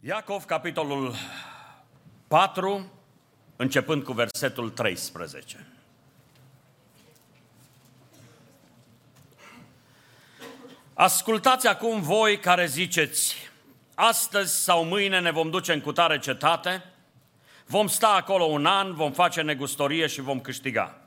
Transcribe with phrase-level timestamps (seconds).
[0.00, 1.14] Iacov, capitolul
[2.28, 2.92] 4,
[3.56, 5.66] începând cu versetul 13.
[10.94, 13.36] Ascultați acum voi care ziceți,
[13.94, 16.84] astăzi sau mâine ne vom duce în cutare cetate,
[17.66, 21.00] vom sta acolo un an, vom face negustorie și vom câștiga.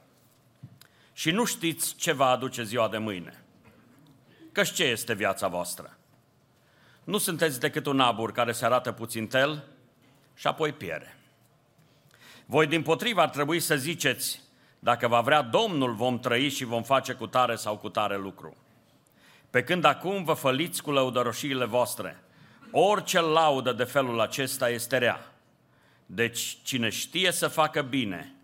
[1.13, 3.43] Și nu știți ce va aduce ziua de mâine.
[4.51, 5.98] Căci ce este viața voastră?
[7.09, 9.63] Nu sunteți decât un abur care se arată puțin tel
[10.35, 11.17] și apoi piere.
[12.45, 14.41] Voi din potrivă ar trebui să ziceți,
[14.79, 18.57] dacă va vrea Domnul vom trăi și vom face cu tare sau cu tare lucru.
[19.49, 22.23] Pe când acum vă făliți cu lăudăroșiile voastre,
[22.71, 25.33] orice laudă de felul acesta este rea.
[26.05, 28.35] Deci cine știe să facă bine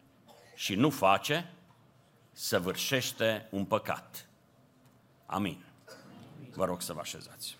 [0.55, 1.52] și nu face,
[2.31, 4.25] săvârșește un păcat.
[5.25, 5.66] Amin.
[6.55, 7.58] Vă rog să vă așezați.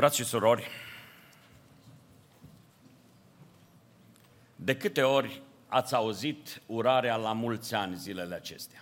[0.00, 0.68] Frați și surori,
[4.56, 8.80] de câte ori ați auzit urarea la mulți ani zilele acestea?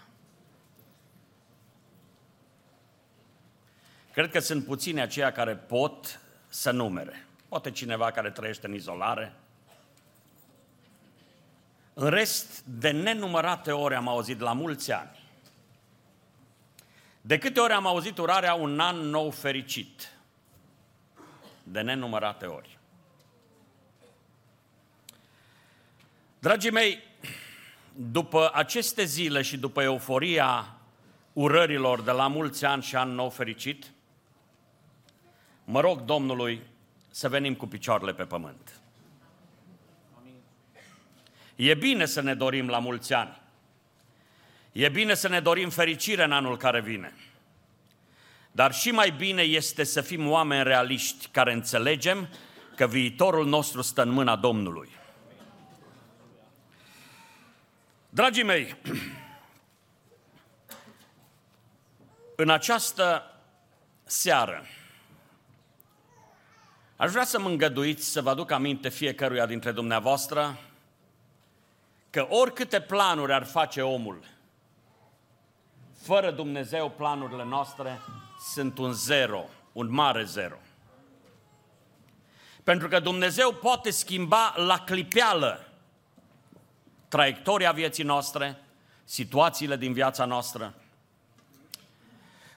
[4.12, 7.26] Cred că sunt puțini aceia care pot să numere.
[7.48, 9.34] Poate cineva care trăiește în izolare.
[11.94, 15.30] În rest, de nenumărate ori am auzit la mulți ani.
[17.20, 20.17] De câte ori am auzit urarea un an nou fericit?
[21.70, 22.78] De nenumărate ori.
[26.38, 27.02] Dragii mei,
[27.94, 30.76] după aceste zile și după euforia
[31.32, 33.92] urărilor de la mulți ani și an nou fericit,
[35.64, 36.62] mă rog Domnului
[37.10, 38.80] să venim cu picioarele pe pământ.
[41.56, 43.40] E bine să ne dorim la mulți ani.
[44.72, 47.12] E bine să ne dorim fericire în anul care vine.
[48.58, 52.28] Dar și mai bine este să fim oameni realiști care înțelegem
[52.76, 54.88] că viitorul nostru stă în mâna Domnului.
[58.08, 58.76] Dragii mei,
[62.42, 63.34] în această
[64.04, 64.66] seară
[66.96, 70.58] aș vrea să mă îngăduiți să vă aduc aminte fiecăruia dintre dumneavoastră
[72.10, 74.24] că oricâte planuri ar face omul,
[76.02, 78.00] fără Dumnezeu planurile noastre
[78.40, 80.56] sunt un zero, un mare zero.
[82.64, 85.68] Pentru că Dumnezeu poate schimba la clipeală
[87.08, 88.62] traiectoria vieții noastre,
[89.04, 90.74] situațiile din viața noastră.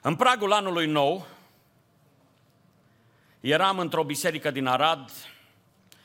[0.00, 1.26] În pragul anului nou,
[3.40, 5.10] eram într-o biserică din Arad,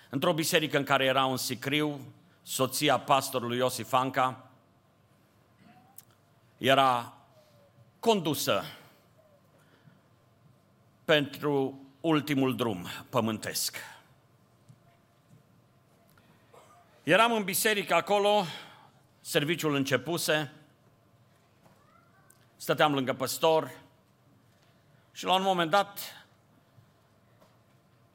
[0.09, 1.99] într-o biserică în care era un sicriu,
[2.43, 4.49] soția pastorului Iosif Anca,
[6.57, 7.13] era
[7.99, 8.63] condusă
[11.07, 13.77] pentru ultimul drum pământesc.
[17.03, 18.45] Eram în biserică acolo,
[19.21, 20.51] serviciul începuse,
[22.55, 23.71] stăteam lângă păstor
[25.11, 26.25] și la un moment dat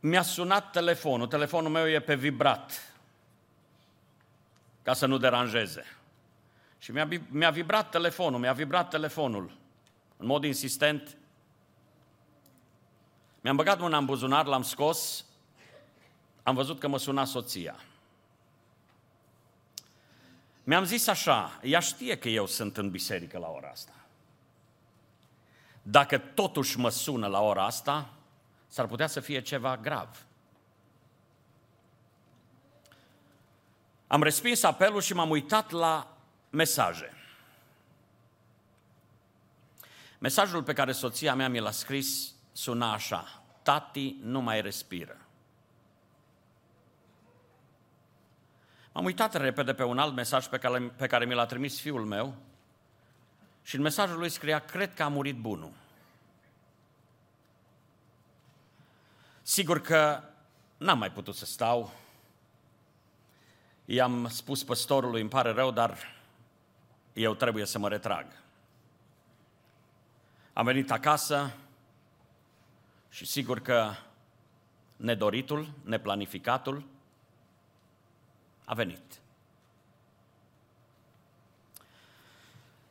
[0.00, 1.26] mi-a sunat telefonul.
[1.26, 2.94] Telefonul meu e pe vibrat,
[4.82, 5.84] ca să nu deranjeze.
[6.78, 9.56] Și mi-a, mi-a vibrat telefonul, mi-a vibrat telefonul.
[10.16, 11.16] În mod insistent,
[13.42, 15.24] mi-am băgat mâna în buzunar, l-am scos,
[16.42, 17.76] am văzut că mă suna soția.
[20.64, 23.92] Mi-am zis așa, ea știe că eu sunt în biserică la ora asta.
[25.82, 28.12] Dacă totuși mă sună la ora asta,
[28.68, 30.26] s-ar putea să fie ceva grav.
[34.06, 36.16] Am respins apelul și m-am uitat la
[36.50, 37.12] mesaje.
[40.18, 45.16] Mesajul pe care soția mea mi l-a scris suna așa, tati nu mai respiră.
[48.92, 52.04] M-am uitat repede pe un alt mesaj pe care, pe care mi l-a trimis fiul
[52.04, 52.34] meu
[53.62, 55.72] și în mesajul lui scria, cred că a murit bunul.
[59.42, 60.22] Sigur că
[60.76, 61.92] n-am mai putut să stau.
[63.84, 65.98] I-am spus păstorului, îmi pare rău, dar
[67.12, 68.26] eu trebuie să mă retrag.
[70.52, 71.54] Am venit acasă,
[73.12, 73.94] și sigur că
[74.96, 76.84] nedoritul, neplanificatul
[78.64, 79.20] a venit.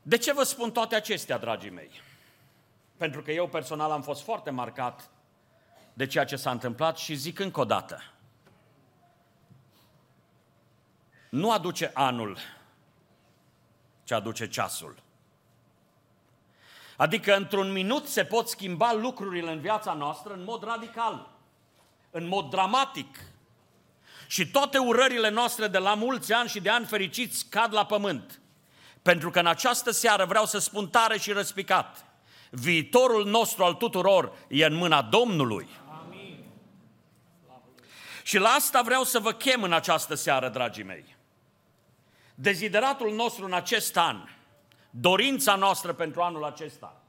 [0.02, 2.02] De ce vă spun toate acestea, dragii mei?
[2.98, 5.10] Pentru că eu personal am fost foarte marcat
[5.94, 8.12] de ceea ce s-a întâmplat și zic încă o dată.
[11.32, 12.38] nu aduce anul,
[14.04, 14.96] ci aduce ceasul.
[17.01, 21.30] Adică într-un minut se pot schimba lucrurile în viața noastră în mod radical,
[22.12, 23.19] în mod dramatic.
[24.27, 28.39] Și toate urările noastre de la mulți ani și de ani fericiți cad la pământ.
[29.01, 32.06] Pentru că în această seară vreau să spun tare și răspicat,
[32.50, 35.68] viitorul nostru al tuturor e în mâna Domnului.
[36.06, 36.44] Amin.
[38.24, 41.15] Și la asta vreau să vă chem în această seară, dragii mei.
[42.36, 44.24] Dezideratul nostru în acest an,
[44.92, 47.02] dorința noastră pentru anul acesta,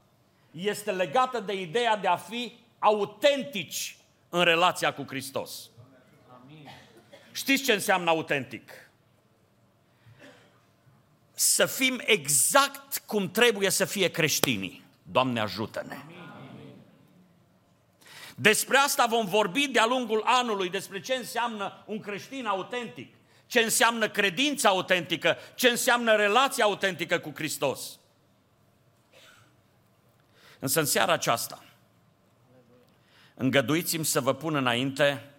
[0.51, 3.97] este legată de ideea de a fi autentici
[4.29, 5.69] în relația cu Hristos.
[6.43, 6.69] Amin.
[7.31, 8.71] Știți ce înseamnă autentic?
[11.33, 14.83] Să fim exact cum trebuie să fie creștinii.
[15.11, 15.97] Doamne ajută-ne!
[18.35, 23.13] Despre asta vom vorbi de-a lungul anului, despre ce înseamnă un creștin autentic
[23.45, 27.99] ce înseamnă credința autentică, ce înseamnă relația autentică cu Hristos.
[30.59, 31.63] Însă în seara aceasta,
[33.35, 35.33] îngăduiți-mi să vă pun înainte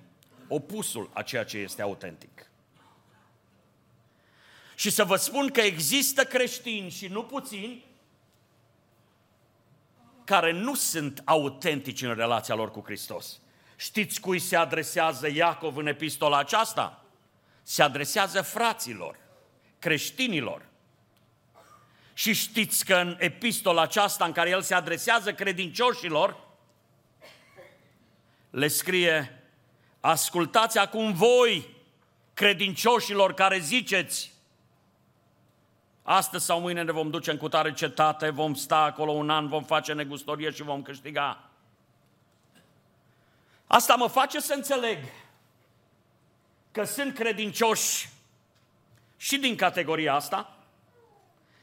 [0.48, 2.50] opusul a ceea ce este autentic.
[4.74, 7.84] Și să vă spun că există creștini și nu puțini
[10.24, 13.40] care nu sunt autentici în relația lor cu Hristos.
[13.76, 17.03] Știți cui se adresează Iacov în epistola aceasta?
[17.64, 19.16] Se adresează fraților,
[19.78, 20.66] creștinilor.
[22.12, 26.36] Și știți că în epistola aceasta în care el se adresează credincioșilor,
[28.50, 29.42] le scrie,
[30.00, 31.68] ascultați acum voi,
[32.34, 34.32] credincioșilor care ziceți,
[36.02, 39.64] astăzi sau mâine ne vom duce în cutare cetate, vom sta acolo un an, vom
[39.64, 41.50] face negustorie și vom câștiga.
[43.66, 44.98] Asta mă face să înțeleg
[46.74, 48.08] că sunt credincioși
[49.16, 50.56] și din categoria asta,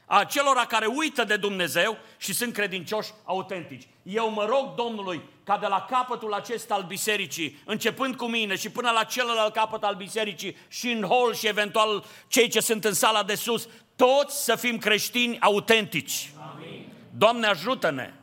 [0.06, 3.88] a celor care uită de Dumnezeu și sunt credincioși autentici.
[4.02, 8.70] Eu mă rog Domnului ca de la capătul acesta al bisericii, începând cu mine și
[8.70, 12.94] până la celălalt capăt al bisericii și în hol și eventual cei ce sunt în
[12.94, 16.30] sala de sus, toți să fim creștini autentici.
[16.54, 16.86] Amin.
[17.10, 18.14] Doamne ajută-ne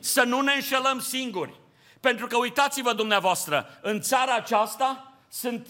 [0.00, 1.54] să nu ne înșelăm singuri.
[2.00, 5.66] Pentru că uitați-vă dumneavoastră, în țara aceasta sunt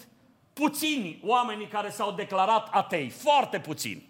[0.60, 4.08] puțini oamenii care s-au declarat atei, foarte puțini.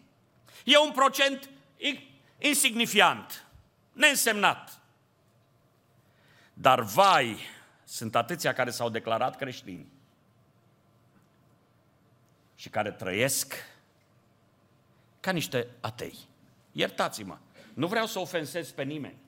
[0.64, 1.50] E un procent
[2.38, 3.47] insignifiant,
[3.93, 4.81] neînsemnat.
[6.52, 7.38] Dar vai,
[7.85, 9.87] sunt atâția care s-au declarat creștini
[12.55, 13.55] și care trăiesc
[15.20, 16.19] ca niște atei.
[16.73, 17.38] Iertați-mă,
[17.75, 19.19] nu vreau să ofensez pe nimeni.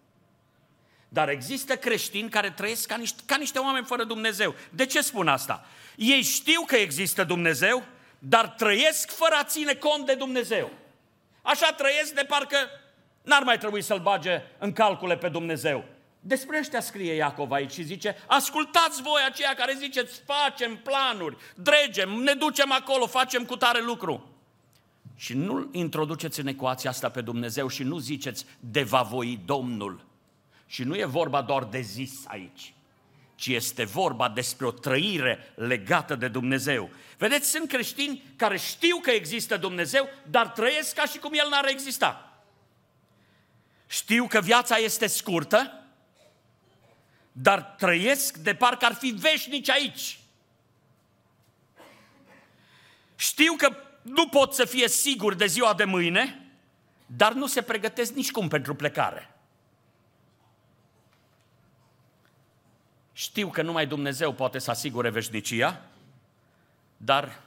[1.12, 4.54] Dar există creștini care trăiesc ca niște, ca niște oameni fără Dumnezeu.
[4.70, 5.66] De ce spun asta?
[5.96, 7.82] Ei știu că există Dumnezeu,
[8.18, 10.70] dar trăiesc fără a ține cont de Dumnezeu.
[11.42, 12.56] Așa trăiesc de parcă
[13.22, 15.84] n-ar mai trebui să-L bage în calcule pe Dumnezeu.
[16.20, 22.10] Despre ăștia scrie Iacov aici și zice, ascultați voi aceia care ziceți, facem planuri, dregem,
[22.10, 24.30] ne ducem acolo, facem cu tare lucru.
[25.16, 30.10] Și nu introduceți în ecuația asta pe Dumnezeu și nu ziceți, de va voi Domnul.
[30.72, 32.74] Și nu e vorba doar de zis aici
[33.42, 36.90] ci este vorba despre o trăire legată de Dumnezeu.
[37.18, 41.66] Vedeți, sunt creștini care știu că există Dumnezeu, dar trăiesc ca și cum El n-ar
[41.68, 42.42] exista.
[43.86, 45.82] Știu că viața este scurtă,
[47.32, 50.18] dar trăiesc de parcă ar fi veșnici aici.
[53.16, 56.52] Știu că nu pot să fie sigur de ziua de mâine,
[57.06, 59.31] dar nu se pregătesc nici cum pentru plecare.
[63.12, 65.82] Știu că numai Dumnezeu poate să asigure veșnicia,
[66.96, 67.42] dar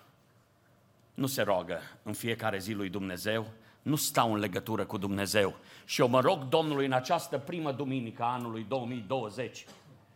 [1.13, 3.47] nu se roagă în fiecare zi lui Dumnezeu,
[3.81, 5.55] nu stau în legătură cu Dumnezeu.
[5.85, 9.65] Și eu mă rog Domnului în această primă duminică a anului 2020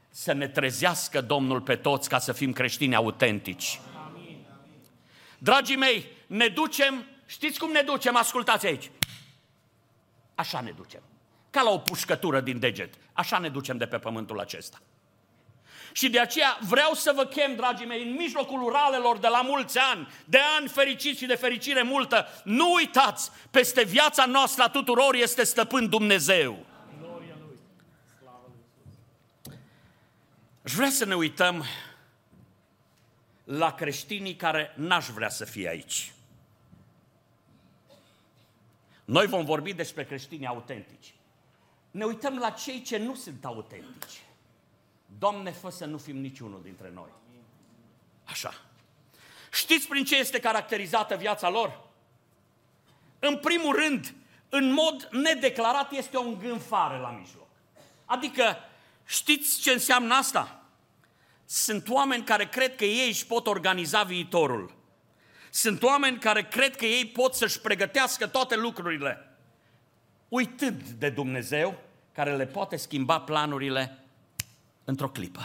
[0.09, 3.79] să ne trezească Domnul pe toți ca să fim creștini autentici.
[4.07, 4.37] Amin.
[5.37, 8.15] Dragii mei, ne ducem, știți cum ne ducem?
[8.15, 8.91] Ascultați aici.
[10.35, 11.01] Așa ne ducem.
[11.49, 12.93] Ca la o pușcătură din deget.
[13.13, 14.81] Așa ne ducem de pe pământul acesta.
[15.91, 19.77] Și de aceea vreau să vă chem, dragii mei, în mijlocul uralelor de la mulți
[19.77, 25.15] ani, de ani fericiți și de fericire multă, nu uitați, peste viața noastră a tuturor
[25.15, 26.65] este stăpân Dumnezeu.
[30.65, 31.65] Și vrea să ne uităm
[33.43, 36.13] la creștinii care n-aș vrea să fie aici.
[39.05, 41.13] Noi vom vorbi despre creștini autentici.
[41.91, 44.21] Ne uităm la cei ce nu sunt autentici.
[45.17, 47.09] Doamne, fă să nu fim niciunul dintre noi.
[48.23, 48.53] Așa.
[49.51, 51.81] Știți prin ce este caracterizată viața lor?
[53.19, 54.13] În primul rând,
[54.49, 57.47] în mod nedeclarat, este o îngânfare la mijloc.
[58.05, 58.57] Adică,
[59.05, 60.63] știți ce înseamnă asta?
[61.45, 64.77] Sunt oameni care cred că ei își pot organiza viitorul.
[65.49, 69.37] Sunt oameni care cred că ei pot să-și pregătească toate lucrurile,
[70.27, 71.79] uitând de Dumnezeu,
[72.11, 73.98] care le poate schimba planurile
[74.89, 75.41] într-o clipă.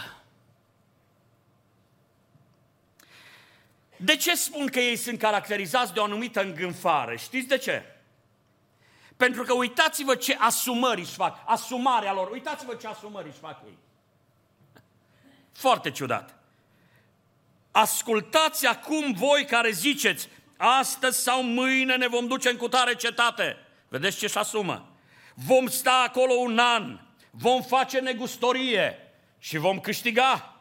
[3.97, 7.17] De ce spun că ei sunt caracterizați de o anumită îngânfare?
[7.17, 7.97] Știți de ce?
[9.17, 13.79] Pentru că uitați-vă ce asumări își fac, asumarea lor, uitați-vă ce asumări își fac ei.
[15.53, 16.35] Foarte ciudat.
[17.71, 23.57] Ascultați acum voi care ziceți, astăzi sau mâine ne vom duce în cutare cetate.
[23.89, 24.89] Vedeți ce-și asumă?
[25.35, 29.04] Vom sta acolo un an, vom face negustorie
[29.45, 30.61] și vom câștiga.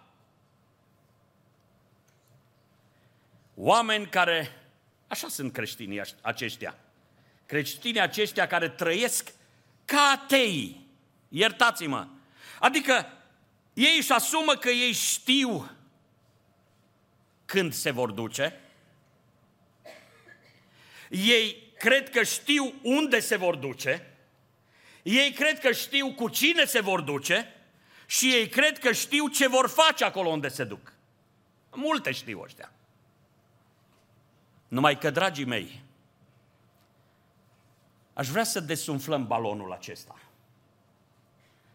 [3.56, 4.62] Oameni care,
[5.08, 6.76] așa sunt creștinii aceștia,
[7.46, 9.34] creștinii aceștia care trăiesc
[9.86, 10.86] ca atei,
[11.30, 12.08] iertați-mă.
[12.60, 13.08] Adică
[13.74, 15.72] ei își asumă că ei știu
[17.46, 18.60] când se vor duce,
[21.10, 24.14] ei cred că știu unde se vor duce,
[25.04, 27.54] ei cred că știu cu cine se vor duce
[28.06, 30.94] și ei cred că știu ce vor face acolo unde se duc.
[31.72, 32.72] Multe știu ăștia.
[34.68, 35.84] Numai că, dragii mei,
[38.14, 40.16] aș vrea să desumflăm balonul acesta.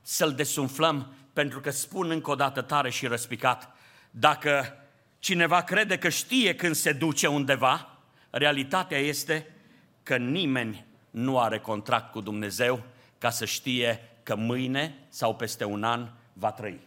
[0.02, 3.76] Să-l desumflăm pentru că spun încă o dată tare și răspicat,
[4.10, 4.82] dacă
[5.18, 7.98] cineva crede că știe când se duce undeva,
[8.30, 9.54] realitatea este
[10.02, 12.82] că nimeni nu are contract cu Dumnezeu
[13.18, 16.80] ca să știe că mâine sau peste un an va trăi.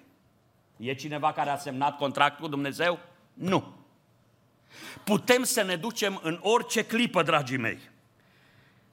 [0.77, 3.00] E cineva care a semnat contract cu Dumnezeu?
[3.34, 3.75] Nu.
[5.03, 7.79] Putem să ne ducem în orice clipă, dragii mei.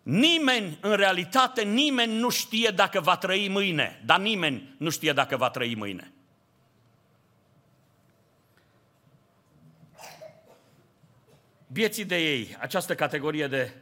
[0.03, 5.37] Nimeni, în realitate, nimeni nu știe dacă va trăi mâine, dar nimeni nu știe dacă
[5.37, 6.13] va trăi mâine.
[11.67, 13.73] Bieții de ei, această categorie de,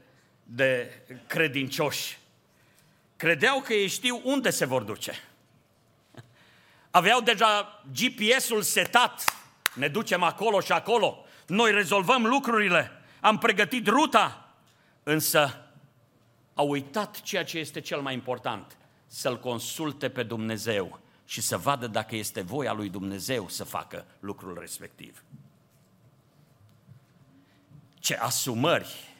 [0.43, 0.91] de
[1.27, 2.19] credincioși,
[3.17, 5.13] credeau că ei știu unde se vor duce.
[6.97, 9.25] Aveau deja GPS-ul setat,
[9.75, 14.55] ne ducem acolo și acolo, noi rezolvăm lucrurile, am pregătit ruta,
[15.03, 15.71] însă
[16.55, 18.77] au uitat ceea ce este cel mai important,
[19.07, 24.59] să-L consulte pe Dumnezeu și să vadă dacă este voia lui Dumnezeu să facă lucrul
[24.61, 25.23] respectiv.
[27.95, 29.15] Ce asumări!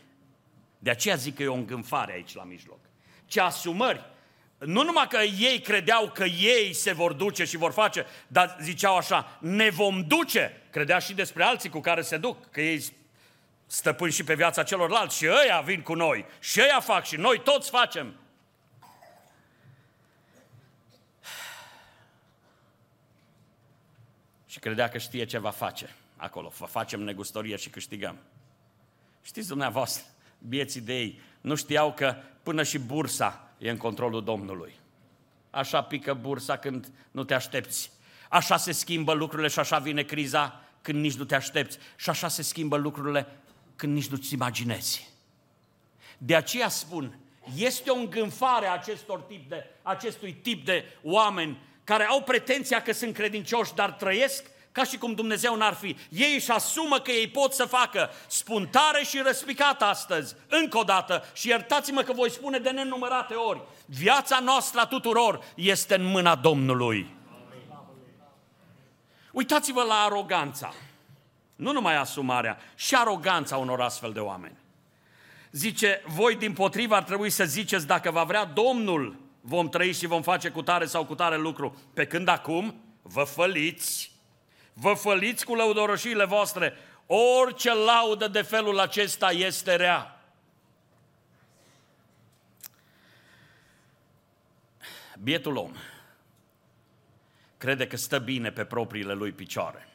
[0.79, 2.81] De aceea zic că e o îngânfare aici la mijloc.
[3.27, 4.15] Ce asumări!
[4.59, 8.97] Nu numai că ei credeau că ei se vor duce și vor face, dar ziceau
[8.97, 10.63] așa, ne vom duce.
[10.71, 12.85] Credea și despre alții cu care se duc, că ei
[13.67, 17.41] stăpân și pe viața celorlalți și ăia vin cu noi și ăia fac și noi
[17.41, 18.15] toți facem.
[24.47, 26.51] Și credea că știe ce va face acolo.
[26.51, 28.19] Facem negustorie și câștigăm.
[29.23, 30.05] Știți dumneavoastră,
[30.39, 34.75] bieții de ei, nu știau că până și bursa e în controlul Domnului.
[35.51, 37.91] Așa pică bursa când nu te aștepți.
[38.29, 41.79] Așa se schimbă lucrurile și așa vine criza când nici nu te aștepți.
[41.97, 43.27] Și așa se schimbă lucrurile
[43.77, 45.11] când nici nu-ți imaginezi.
[46.19, 47.19] De aceea spun,
[47.57, 52.93] este o îngânfare a acestor tip de, acestui tip de oameni care au pretenția că
[52.93, 54.45] sunt credincioși, dar trăiesc
[54.77, 55.97] ca și cum Dumnezeu n-ar fi.
[56.09, 58.11] Ei își asumă că ei pot să facă.
[58.27, 63.35] Spun tare și răspicat astăzi, încă o dată, și iertați-mă că voi spune de nenumărate
[63.35, 67.15] ori, viața noastră a tuturor este în mâna Domnului.
[69.33, 70.75] Uitați-vă la aroganța.
[71.55, 74.57] Nu numai asumarea, și aroganța unor astfel de oameni.
[75.51, 80.07] Zice, voi din potrivă ar trebui să ziceți dacă va vrea Domnul, vom trăi și
[80.07, 81.79] vom face cu tare sau cu tare lucru.
[81.95, 84.16] Pe când acum vă făliți,
[84.79, 86.73] vă făliți cu lăudoroșiile voastre.
[87.07, 90.21] Orice laudă de felul acesta este rea.
[95.19, 95.73] Bietul om
[97.57, 99.89] crede că stă bine pe propriile lui picioare.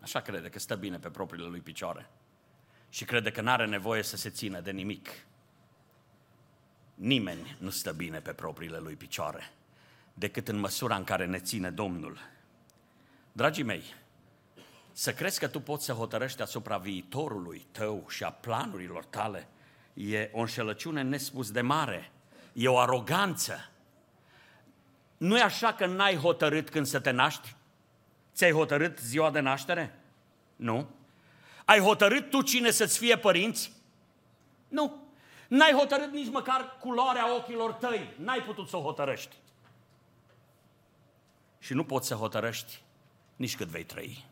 [0.00, 2.10] Așa crede că stă bine pe propriile lui picioare.
[2.88, 5.08] Și crede că nu are nevoie să se țină de nimic.
[6.94, 9.52] Nimeni nu stă bine pe propriile lui picioare,
[10.20, 12.18] decât în măsura în care ne ține Domnul.
[13.32, 13.82] Dragii mei,
[14.92, 19.48] să crezi că tu poți să hotărăști asupra viitorului tău și a planurilor tale
[19.94, 22.12] e o înșelăciune nespus de mare,
[22.52, 23.70] e o aroganță.
[25.16, 27.54] Nu e așa că n-ai hotărât când să te naști?
[28.34, 29.98] Ți-ai hotărât ziua de naștere?
[30.56, 30.88] Nu.
[31.64, 33.72] Ai hotărât tu cine să-ți fie părinți?
[34.68, 35.02] Nu.
[35.48, 38.14] N-ai hotărât nici măcar culoarea ochilor tăi.
[38.18, 39.36] N-ai putut să o hotărăști.
[41.60, 42.82] Și nu poți să hotărăști
[43.36, 44.28] nici cât vei trăi.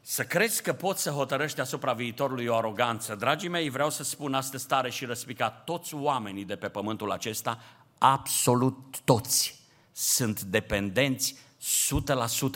[0.00, 3.14] Să crezi că poți să hotărăști asupra viitorului o aroganță.
[3.14, 7.60] Dragii mei, vreau să spun astăzi tare și răspicat, toți oamenii de pe pământul acesta,
[7.98, 9.60] absolut toți,
[9.92, 11.36] sunt dependenți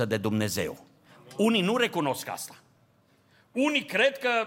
[0.02, 0.87] 100% de Dumnezeu.
[1.37, 2.55] Unii nu recunosc asta.
[3.52, 4.47] Unii cred că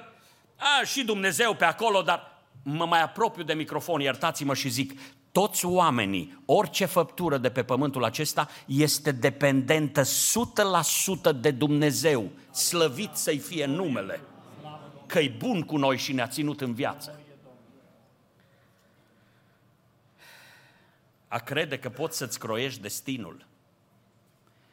[0.56, 5.00] a, și Dumnezeu pe acolo, dar mă mai apropiu de microfon, iertați-mă și zic,
[5.40, 10.06] toți oamenii, orice făptură de pe pământul acesta este dependentă 100%
[11.36, 14.22] de Dumnezeu, slăvit să-i fie numele,
[15.06, 17.20] că-i bun cu noi și ne-a ținut în viață.
[21.28, 23.46] A crede că poți să-ți croiești destinul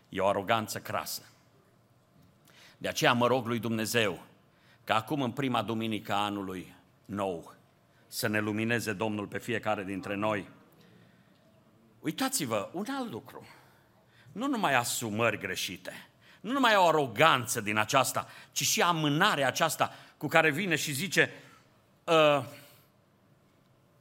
[0.09, 1.23] e o aroganță crasă.
[2.79, 4.23] De aceea mă rog lui Dumnezeu
[4.85, 7.55] ca acum în prima duminică a anului nou
[8.07, 10.55] să ne lumineze Domnul pe fiecare dintre noi.
[12.07, 13.47] Uitați-vă, un alt lucru.
[14.33, 16.09] Nu numai asumări greșite,
[16.41, 21.33] nu numai o aroganță din aceasta, ci și amânarea aceasta cu care vine și zice,
[22.05, 22.45] uh,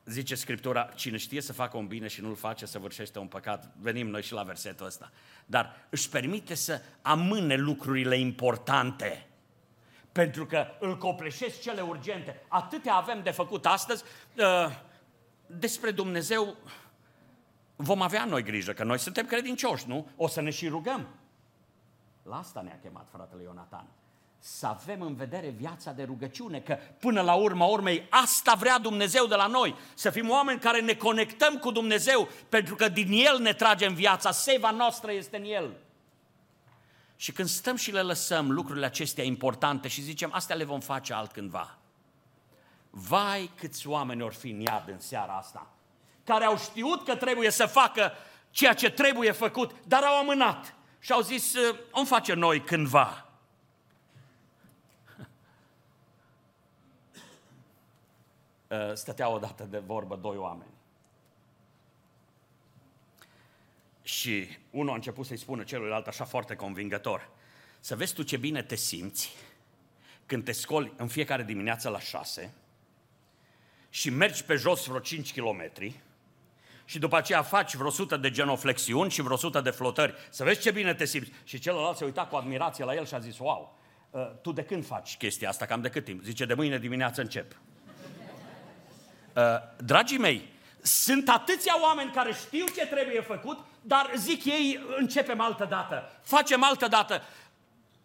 [0.06, 3.74] zice Scriptura, cine știe să facă un bine și nu-l face, să vârșește un păcat.
[3.80, 5.12] Venim noi și la versetul ăsta.
[5.46, 9.28] Dar își permite să amâne lucrurile importante
[10.12, 12.42] pentru că îl copleșesc cele urgente.
[12.48, 14.04] Atâtea avem de făcut astăzi.
[14.38, 14.78] Uh,
[15.48, 16.56] despre Dumnezeu
[17.76, 20.08] vom avea noi grijă, că noi suntem credincioși, nu?
[20.16, 21.08] O să ne și rugăm.
[22.24, 23.88] La asta ne-a chemat fratele Ionatan.
[24.40, 29.26] Să avem în vedere viața de rugăciune, că până la urma urmei asta vrea Dumnezeu
[29.26, 29.76] de la noi.
[29.94, 34.32] Să fim oameni care ne conectăm cu Dumnezeu, pentru că din El ne tragem viața,
[34.32, 35.78] seva noastră este în El.
[37.16, 41.14] Și când stăm și le lăsăm lucrurile acestea importante și zicem, astea le vom face
[41.14, 41.78] altcândva.
[42.90, 45.75] Vai câți oameni ori fi în iad în seara asta,
[46.26, 48.12] care au știut că trebuie să facă
[48.50, 51.54] ceea ce trebuie făcut, dar au amânat și au zis,
[51.92, 53.30] om face noi cândva.
[58.94, 60.74] Stăteau odată de vorbă doi oameni.
[64.02, 67.30] Și unul a început să-i spună celuilalt așa foarte convingător.
[67.80, 69.36] Să vezi tu ce bine te simți
[70.26, 72.54] când te scoli în fiecare dimineață la șase
[73.90, 75.72] și mergi pe jos vreo 5 km
[76.86, 80.14] și după aceea faci vreo sută de genoflexiuni și vreo sută de flotări.
[80.30, 81.32] Să vezi ce bine te simți.
[81.44, 83.78] Și celălalt se uita cu admirație la el și a zis, wow,
[84.10, 86.24] uh, tu de când faci chestia asta, cam de cât timp?
[86.24, 87.52] Zice, de mâine dimineață încep.
[89.34, 89.44] Uh,
[89.78, 95.66] dragii mei, sunt atâția oameni care știu ce trebuie făcut, dar zic ei, începem altă
[95.70, 97.22] dată, facem altă dată.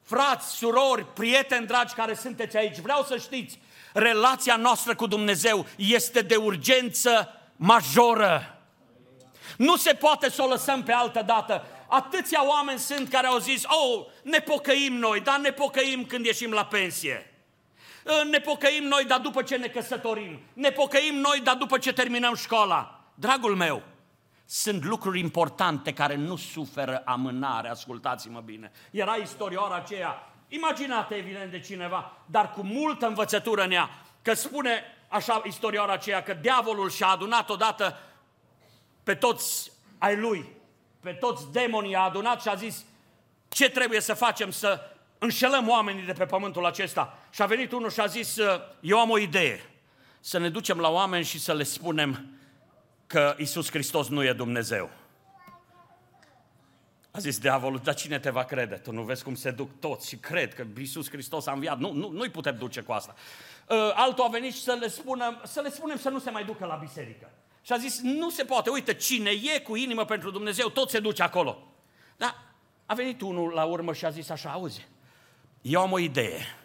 [0.02, 3.58] Frați, surori, prieteni dragi care sunteți aici, vreau să știți,
[3.92, 8.59] relația noastră cu Dumnezeu este de urgență majoră.
[9.60, 11.66] Nu se poate să o lăsăm pe altă dată.
[11.86, 16.50] Atâția oameni sunt care au zis, oh, ne pocăim noi, dar ne pocăim când ieșim
[16.50, 17.34] la pensie.
[18.30, 20.40] Ne pocăim noi, dar după ce ne căsătorim.
[20.52, 23.00] Ne pocăim noi, dar după ce terminăm școala.
[23.14, 23.82] Dragul meu,
[24.46, 28.72] sunt lucruri importante care nu suferă amânare, ascultați-mă bine.
[28.90, 33.90] Era istorioara aceea, imaginată evident de cineva, dar cu multă învățătură în ea,
[34.22, 37.98] că spune așa istorioara aceea, că diavolul și-a adunat odată
[39.02, 40.46] pe toți ai lui,
[41.00, 42.84] pe toți demonii a adunat și a zis,
[43.48, 44.80] ce trebuie să facem să
[45.18, 47.18] înșelăm oamenii de pe pământul acesta?
[47.30, 48.36] Și a venit unul și a zis,
[48.80, 49.60] eu am o idee,
[50.20, 52.40] să ne ducem la oameni și să le spunem,
[53.06, 54.90] că Isus Hristos nu e Dumnezeu.
[57.10, 58.74] A zis diavolul, dar cine te va crede?
[58.74, 61.78] Tu nu vezi cum se duc toți și cred că Isus Hristos a înviat.
[61.78, 63.14] Nu, nu, nu-i putem duce cu asta.
[63.68, 66.44] Uh, altul a venit și să le, spună, să le spunem să nu se mai
[66.44, 67.30] ducă la biserică.
[67.62, 71.00] Și a zis, nu se poate, uite, cine e cu inimă pentru Dumnezeu, tot se
[71.00, 71.72] duce acolo.
[72.16, 72.42] Dar
[72.86, 74.86] a venit unul la urmă și a zis așa, auzi,
[75.62, 76.56] eu am o idee.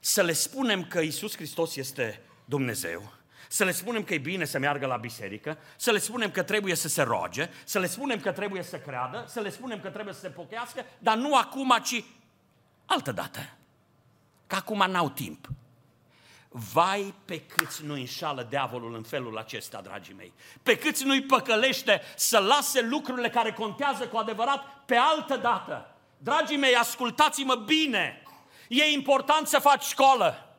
[0.00, 4.58] Să le spunem că Isus Hristos este Dumnezeu să le spunem că e bine să
[4.58, 8.32] meargă la biserică, să le spunem că trebuie să se roage, să le spunem că
[8.32, 12.04] trebuie să creadă, să le spunem că trebuie să se pochească, dar nu acum, ci
[12.86, 13.38] altă dată.
[14.46, 15.48] Că acum n-au timp.
[16.72, 20.32] Vai pe câți nu înșală diavolul în felul acesta, dragii mei.
[20.62, 25.94] Pe câți nu-i păcălește să lase lucrurile care contează cu adevărat pe altă dată.
[26.18, 28.22] Dragii mei, ascultați-mă bine.
[28.68, 30.56] E important să faci școală.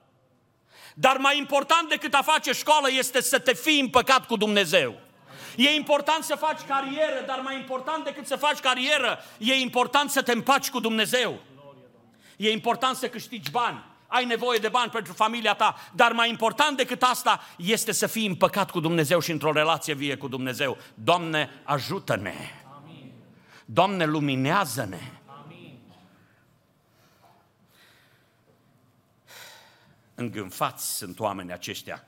[0.96, 5.00] Dar mai important decât a face școală este să te fii împăcat cu Dumnezeu.
[5.56, 10.22] E important să faci carieră, dar mai important decât să faci carieră, e important să
[10.22, 11.40] te împaci cu Dumnezeu.
[12.38, 13.84] E important să câștigi bani.
[14.12, 18.28] Ai nevoie de bani pentru familia ta, dar mai important decât asta este să fii
[18.28, 20.78] împăcat cu Dumnezeu și într-o relație vie cu Dumnezeu.
[20.94, 22.34] Doamne, ajută-ne!
[23.66, 25.00] Doamne, luminează-ne!
[30.16, 32.08] Îngânfați sunt oamenii aceștia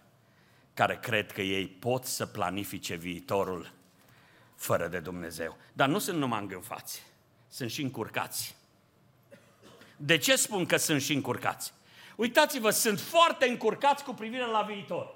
[0.73, 3.71] care cred că ei pot să planifice viitorul
[4.55, 5.57] fără de Dumnezeu.
[5.73, 7.03] Dar nu sunt numai îngânfați,
[7.49, 8.55] sunt și încurcați.
[9.97, 11.73] De ce spun că sunt și încurcați?
[12.21, 15.15] Uitați-vă, sunt foarte încurcați cu privire la viitor.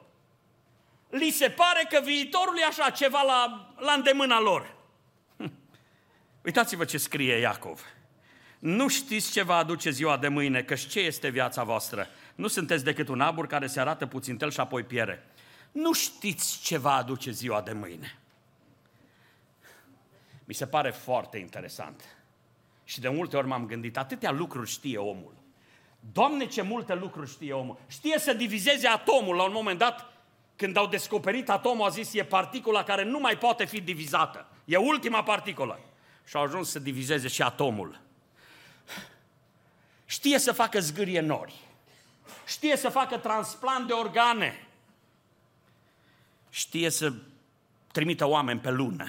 [1.09, 4.75] Li se pare că viitorul e așa, ceva la, la îndemâna lor.
[6.45, 7.81] Uitați-vă ce scrie Iacov.
[8.59, 12.07] Nu știți ce va aduce ziua de mâine, că ce este viața voastră?
[12.35, 15.25] Nu sunteți decât un abur care se arată puțin tel și apoi piere.
[15.71, 18.19] Nu știți ce va aduce ziua de mâine.
[20.45, 22.17] Mi se pare foarte interesant.
[22.83, 25.43] Și de multe ori m-am gândit, atâtea lucruri știe omul.
[26.11, 27.77] Doamne, ce multe lucruri știe omul.
[27.87, 30.13] Știe să divizeze atomul la un moment dat,
[30.55, 34.47] când au descoperit atomul, a zis, e particula care nu mai poate fi divizată.
[34.65, 35.79] E ultima particulă.
[36.25, 38.01] Și au ajuns să divizeze și atomul.
[40.05, 41.53] Știe să facă zgârie nori.
[42.45, 44.67] Știe să facă transplant de organe.
[46.49, 47.13] Știe să
[47.91, 49.07] trimită oameni pe lună.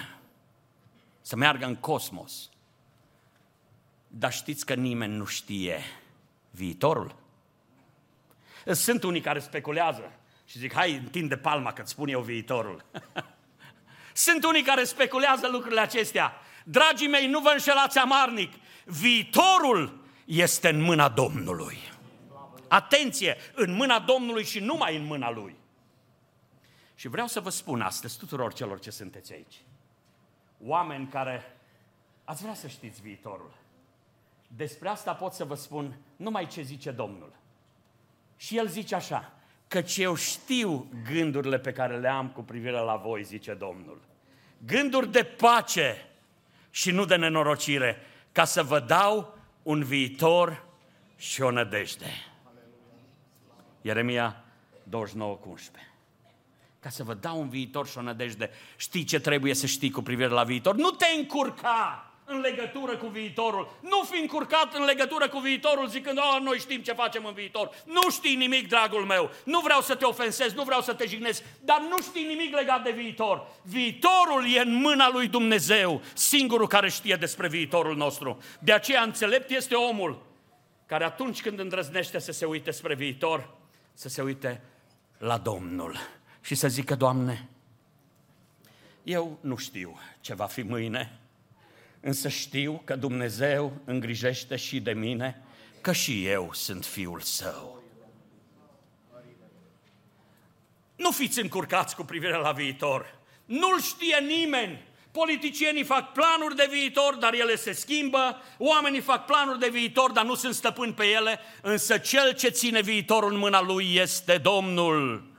[1.21, 2.51] Să meargă în cosmos.
[4.09, 5.83] Dar știți că nimeni nu știe
[6.57, 7.15] viitorul?
[8.65, 10.13] Sunt unii care speculează
[10.47, 12.85] și zic, hai, întinde palma că-ți spun eu viitorul.
[14.13, 16.33] Sunt unii care speculează lucrurile acestea.
[16.65, 18.53] Dragii mei, nu vă înșelați amarnic.
[18.85, 21.79] Viitorul este în mâna Domnului.
[22.69, 25.57] Atenție, în mâna Domnului și numai în mâna Lui.
[26.95, 29.63] Și vreau să vă spun astăzi tuturor celor ce sunteți aici,
[30.61, 31.57] oameni care
[32.25, 33.55] ați vrea să știți viitorul.
[34.57, 37.33] Despre asta pot să vă spun numai ce zice Domnul.
[38.37, 39.33] Și El zice așa,
[39.69, 44.01] căci eu știu gândurile pe care le am cu privire la voi, zice Domnul.
[44.67, 46.09] Gânduri de pace
[46.71, 47.97] și nu de nenorocire,
[48.33, 50.65] ca să vă dau un viitor
[51.17, 52.11] și o nădejde.
[53.81, 54.45] Ieremia
[54.83, 55.91] 29 cu 11.
[56.81, 58.51] Ca să vă dau un viitor și o nădejde.
[58.77, 60.75] Știi ce trebuie să știi cu privire la viitor?
[60.75, 63.79] Nu te încurca în legătură cu viitorul.
[63.81, 67.71] Nu fi încurcat în legătură cu viitorul zicând, oh, noi știm ce facem în viitor.
[67.85, 69.31] Nu știi nimic, dragul meu.
[69.45, 72.83] Nu vreau să te ofensez, nu vreau să te jignesc, dar nu știi nimic legat
[72.83, 73.47] de viitor.
[73.63, 78.39] Viitorul e în mâna lui Dumnezeu, singurul care știe despre viitorul nostru.
[78.59, 80.23] De aceea înțelept este omul
[80.87, 83.55] care atunci când îndrăznește să se uite spre viitor,
[83.95, 84.63] să se uite
[85.19, 85.97] la Domnul
[86.41, 87.49] și să zică, Doamne,
[89.03, 91.19] eu nu știu ce va fi mâine,
[92.07, 95.43] însă știu că Dumnezeu îngrijește și de mine,
[95.81, 97.83] că și eu sunt fiul său.
[100.97, 103.19] Nu fiți încurcați cu privire la viitor.
[103.45, 104.85] Nu-l știe nimeni.
[105.11, 110.25] Politicienii fac planuri de viitor, dar ele se schimbă, oamenii fac planuri de viitor, dar
[110.25, 115.36] nu sunt stăpâni pe ele, însă cel ce ține viitorul în mâna lui este Domnul.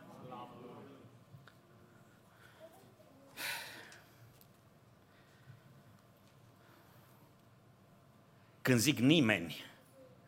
[8.68, 9.66] Când zic nimeni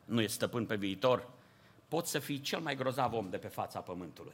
[0.06, 1.30] nu este stăpân pe viitor,
[1.88, 4.34] poți să fii cel mai grozav om de pe fața pământului.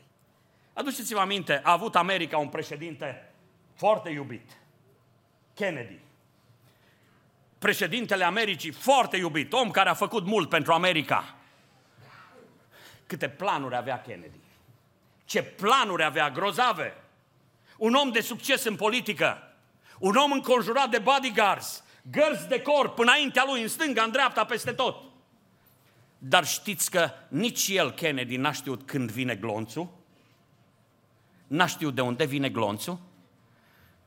[0.73, 3.33] Aduceți-vă aminte, a avut America un președinte
[3.75, 4.57] foarte iubit,
[5.53, 5.99] Kennedy.
[7.57, 11.35] Președintele Americii foarte iubit, om care a făcut mult pentru America.
[13.07, 14.39] Câte planuri avea Kennedy.
[15.23, 16.93] Ce planuri avea grozave.
[17.77, 19.55] Un om de succes în politică.
[19.99, 24.71] Un om înconjurat de bodyguards gărzi de corp înaintea lui, în stânga, în dreapta, peste
[24.71, 25.03] tot.
[26.17, 29.89] Dar știți că nici el, Kennedy, n-a știut când vine glonțul,
[31.47, 32.99] n-a știut de unde vine glonțul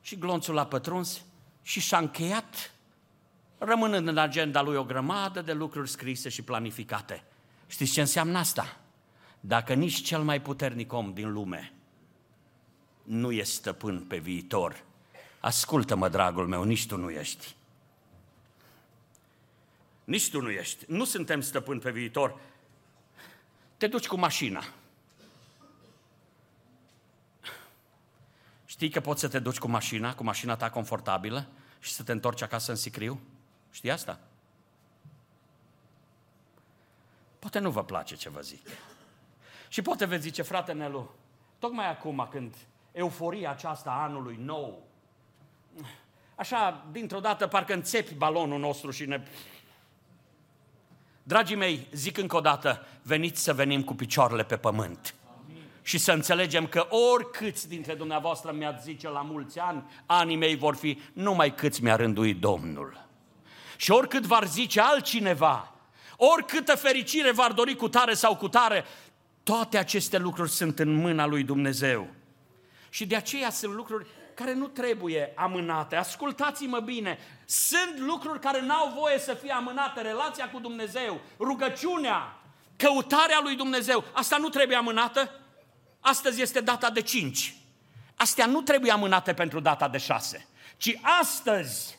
[0.00, 1.24] și glonțul l-a pătruns
[1.62, 2.72] și și-a încheiat,
[3.58, 7.24] rămânând în agenda lui o grămadă de lucruri scrise și planificate.
[7.66, 8.76] Știți ce înseamnă asta?
[9.40, 11.72] Dacă nici cel mai puternic om din lume
[13.02, 14.84] nu e stăpân pe viitor,
[15.40, 17.56] ascultă-mă, dragul meu, nici tu nu ești.
[20.08, 20.84] Nici tu nu ești.
[20.86, 22.40] Nu suntem stăpâni pe viitor.
[23.76, 24.64] Te duci cu mașina.
[28.64, 31.48] Știi că poți să te duci cu mașina, cu mașina ta confortabilă
[31.80, 33.20] și să te întorci acasă în sicriu?
[33.70, 34.20] Știi asta?
[37.38, 38.66] Poate nu vă place ce vă zic.
[39.68, 41.14] Și poate veți zice, frate Nelu,
[41.58, 42.54] tocmai acum când
[42.92, 44.88] euforia aceasta anului nou
[46.38, 49.22] așa, dintr-o dată, parcă înțepi balonul nostru și ne...
[51.28, 55.14] Dragii mei, zic încă o dată, veniți să venim cu picioarele pe pământ.
[55.82, 60.76] Și să înțelegem că oricâți dintre dumneavoastră mi-ați zice la mulți ani, anii mei vor
[60.76, 63.06] fi numai câți mi-a rânduit Domnul.
[63.76, 65.74] Și oricât v-ar zice altcineva,
[66.16, 68.84] oricâtă fericire v-ar dori cu tare sau cu tare,
[69.42, 72.08] toate aceste lucruri sunt în mâna lui Dumnezeu.
[72.90, 74.06] Și de aceea sunt lucruri
[74.38, 75.96] care nu trebuie amânate.
[75.96, 80.00] Ascultați-mă bine, sunt lucruri care n-au voie să fie amânate.
[80.00, 82.40] Relația cu Dumnezeu, rugăciunea,
[82.76, 85.40] căutarea lui Dumnezeu, asta nu trebuie amânată.
[86.00, 87.56] Astăzi este data de 5.
[88.16, 90.46] Astea nu trebuie amânate pentru data de 6,
[90.76, 91.98] ci astăzi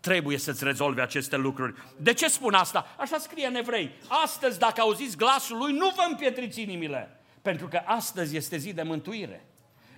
[0.00, 1.74] trebuie să-ți rezolvi aceste lucruri.
[1.96, 2.94] De ce spun asta?
[2.98, 3.90] Așa scrie în evrei.
[4.08, 8.82] Astăzi, dacă auziți glasul lui, nu vă împietriți inimile, pentru că astăzi este zi de
[8.82, 9.46] mântuire.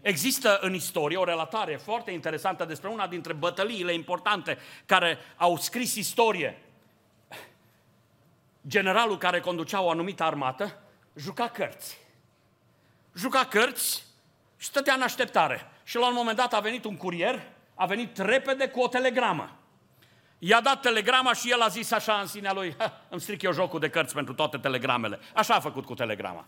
[0.05, 5.95] Există în istorie o relatare foarte interesantă despre una dintre bătăliile importante care au scris
[5.95, 6.63] istorie.
[8.67, 10.79] Generalul care conducea o anumită armată
[11.17, 11.99] juca cărți.
[13.15, 14.05] Juca cărți
[14.57, 15.71] și stătea în așteptare.
[15.85, 17.43] Și la un moment dat a venit un curier,
[17.75, 19.57] a venit repede cu o telegramă.
[20.39, 22.77] I-a dat telegrama și el a zis așa în sinea lui,
[23.09, 25.19] îmi stric eu jocul de cărți pentru toate telegramele.
[25.35, 26.47] Așa a făcut cu telegrama.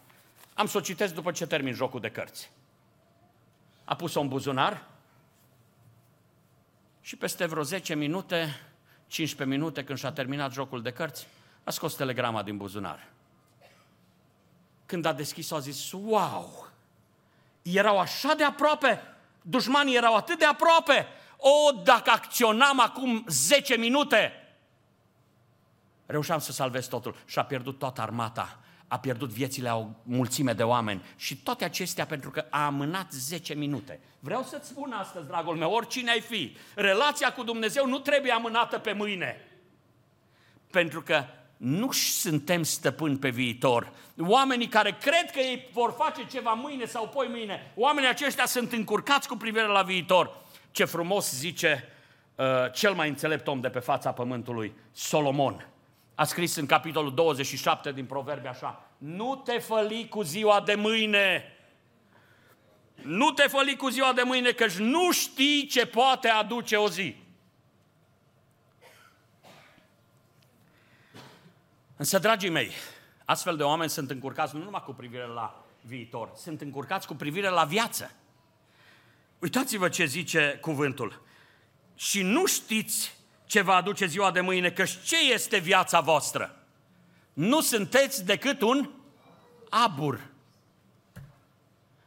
[0.55, 2.51] Am să o citesc după ce termin jocul de cărți
[3.87, 4.85] a pus-o în buzunar
[7.01, 8.61] și peste vreo 10 minute,
[9.07, 11.27] 15 minute, când și-a terminat jocul de cărți,
[11.64, 13.09] a scos telegrama din buzunar.
[14.87, 16.68] Când a deschis-o, a zis, wow,
[17.62, 19.03] erau așa de aproape,
[19.42, 24.33] dușmanii erau atât de aproape, o, dacă acționam acum 10 minute,
[26.07, 30.53] reușeam să salvez totul și a pierdut toată armata a pierdut viețile a o mulțime
[30.53, 34.01] de oameni și toate acestea pentru că a amânat 10 minute.
[34.18, 38.79] Vreau să-ți spun astăzi, dragul meu, oricine ai fi, relația cu Dumnezeu nu trebuie amânată
[38.79, 39.40] pe mâine.
[40.70, 41.25] Pentru că
[41.57, 43.92] nu suntem stăpâni pe viitor.
[44.18, 48.72] Oamenii care cred că ei vor face ceva mâine sau poi mâine, oamenii aceștia sunt
[48.72, 50.44] încurcați cu privire la viitor.
[50.70, 51.88] Ce frumos zice
[52.35, 55.66] uh, cel mai înțelept om de pe fața pământului, Solomon
[56.17, 61.57] a scris în capitolul 27 din Proverbe așa, nu te făli cu ziua de mâine,
[62.95, 67.17] nu te făli cu ziua de mâine, căci nu știi ce poate aduce o zi.
[71.97, 72.71] Însă, dragii mei,
[73.25, 77.49] astfel de oameni sunt încurcați nu numai cu privire la viitor, sunt încurcați cu privire
[77.49, 78.13] la viață.
[79.39, 81.23] Uitați-vă ce zice cuvântul.
[81.95, 83.16] Și nu știți
[83.47, 86.65] ce va aduce ziua de mâine, că ce este viața voastră?
[87.33, 88.91] Nu sunteți decât un
[89.71, 90.29] abur.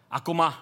[0.07, 0.53] Acum,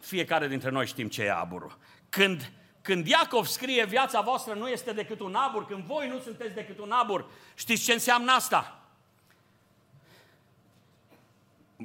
[0.00, 1.78] fiecare dintre noi știm ce e aburul.
[2.08, 6.54] Când, când Iacov scrie viața voastră nu este decât un abur, când voi nu sunteți
[6.54, 8.82] decât un abur, știți ce înseamnă asta?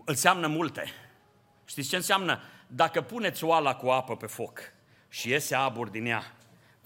[0.06, 0.94] Înseamnă multe.
[1.66, 2.42] Știți ce înseamnă?
[2.68, 4.60] Dacă puneți oala cu apă pe foc
[5.10, 6.37] și iese abur din ea,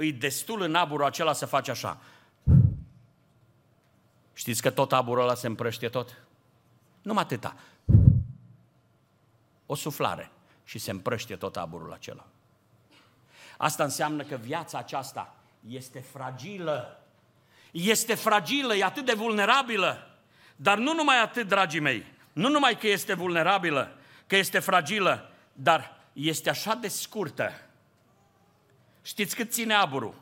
[0.01, 1.97] îi destul în aburul acela să faci așa.
[4.33, 6.17] Știți că tot aburul ăla se împrăștie tot?
[7.01, 7.55] Numai atâta.
[9.65, 10.31] O suflare
[10.63, 12.25] și se împrăștie tot aburul acela.
[13.57, 15.35] Asta înseamnă că viața aceasta
[15.67, 17.03] este fragilă.
[17.71, 20.19] Este fragilă, e atât de vulnerabilă.
[20.55, 25.99] Dar nu numai atât, dragii mei, nu numai că este vulnerabilă, că este fragilă, dar
[26.13, 27.51] este așa de scurtă
[29.01, 30.21] Știți cât ține aburul?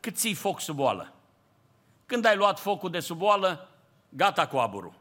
[0.00, 1.14] Cât ții foc sub oală?
[2.06, 3.68] Când ai luat focul de sub oală,
[4.08, 4.94] gata cu aburul.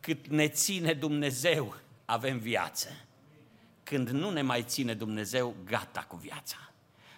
[0.00, 2.88] Cât ne ține Dumnezeu, avem viață.
[3.82, 6.56] Când nu ne mai ține Dumnezeu, gata cu viața.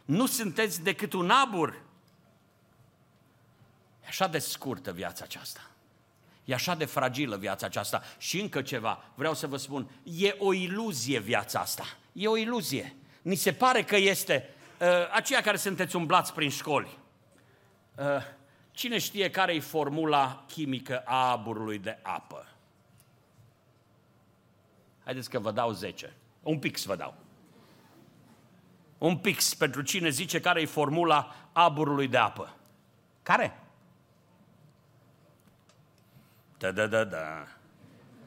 [0.04, 1.82] Nu sunteți decât un abur.
[4.02, 5.70] E așa de scurtă viața aceasta.
[6.44, 8.02] E așa de fragilă viața aceasta.
[8.18, 11.84] Și încă ceva, vreau să vă spun, e o iluzie viața asta.
[12.18, 12.96] E o iluzie.
[13.22, 14.48] Ni se pare că este
[14.80, 16.98] uh, aceia care sunteți umblați prin școli.
[17.96, 18.04] Uh,
[18.70, 22.46] cine știe care e formula chimică a aburului de apă?
[25.04, 26.12] Haideți că vă dau 10.
[26.42, 27.14] Un pix vă dau.
[28.98, 32.56] Un pix pentru cine zice care e formula aburului de apă.
[33.22, 33.60] Care?
[36.58, 37.46] Da, da, da, da.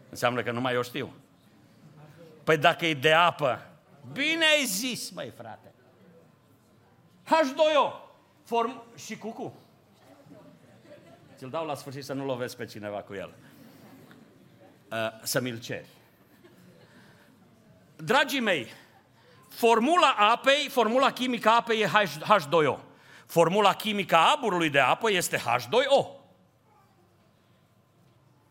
[0.09, 1.13] Înseamnă că numai eu știu.
[2.43, 3.70] Păi dacă e de apă,
[4.11, 5.71] bine ai zis, măi frate.
[7.25, 8.09] H2O.
[8.43, 9.53] Form și cucu.
[11.37, 13.33] Ți-l dau la sfârșit să nu lovesc pe cineva cu el.
[14.91, 15.87] Uh, să mi-l ceri.
[17.95, 18.67] Dragii mei,
[19.49, 22.77] formula apei, formula chimică a apei e H2O.
[23.25, 26.05] Formula chimică a aburului de apă este H2O.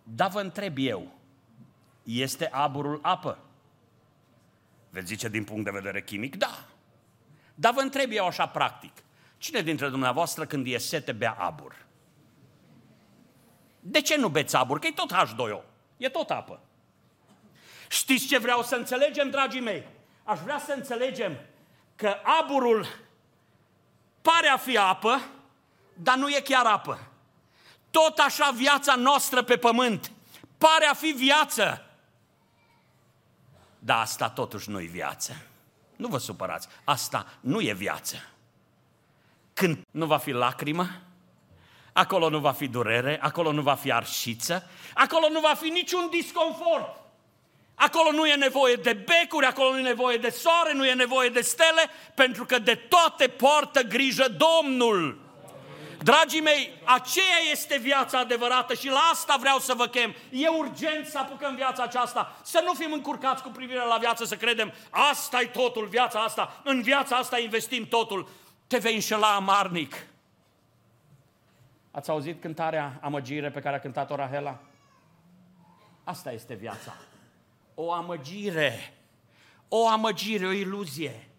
[0.03, 1.13] Dar vă întreb eu,
[2.03, 3.39] este aburul apă?
[4.91, 6.65] Veți zice din punct de vedere chimic, da.
[7.55, 8.93] Dar vă întreb eu așa practic,
[9.39, 11.77] cine dintre dumneavoastră când e sete bea abur?
[13.81, 14.79] De ce nu beți abur?
[14.79, 15.63] Că e tot H2O,
[15.97, 16.61] e tot apă.
[17.89, 19.87] Știți ce vreau să înțelegem, dragii mei?
[20.25, 21.39] Aș vrea să înțelegem
[21.97, 22.87] că aburul
[24.23, 25.21] pare a fi apă,
[25.95, 27.11] dar nu e chiar apă.
[27.91, 30.13] Tot așa viața noastră pe pământ
[30.59, 31.90] pare a fi viață,
[33.83, 35.37] dar asta totuși nu e viață.
[35.97, 38.17] Nu vă supărați, asta nu e viață.
[39.55, 40.89] Când nu va fi lacrimă,
[41.93, 46.09] acolo nu va fi durere, acolo nu va fi arșiță, acolo nu va fi niciun
[46.11, 46.99] disconfort.
[47.75, 51.29] Acolo nu e nevoie de becuri, acolo nu e nevoie de soare, nu e nevoie
[51.29, 55.30] de stele, pentru că de toate poartă grijă Domnul.
[56.03, 60.15] Dragii mei, aceea este viața adevărată și la asta vreau să vă chem.
[60.31, 64.37] E urgent să apucăm viața aceasta, să nu fim încurcați cu privire la viață, să
[64.37, 68.29] credem, asta e totul, viața asta, în viața asta investim totul.
[68.67, 70.07] Te vei înșela amarnic.
[71.91, 74.59] Ați auzit cântarea Amăgire pe care a cântat-o Rahela?
[76.05, 76.95] Asta este viața.
[77.75, 78.95] O amăgire,
[79.69, 81.30] o amăgire, o iluzie.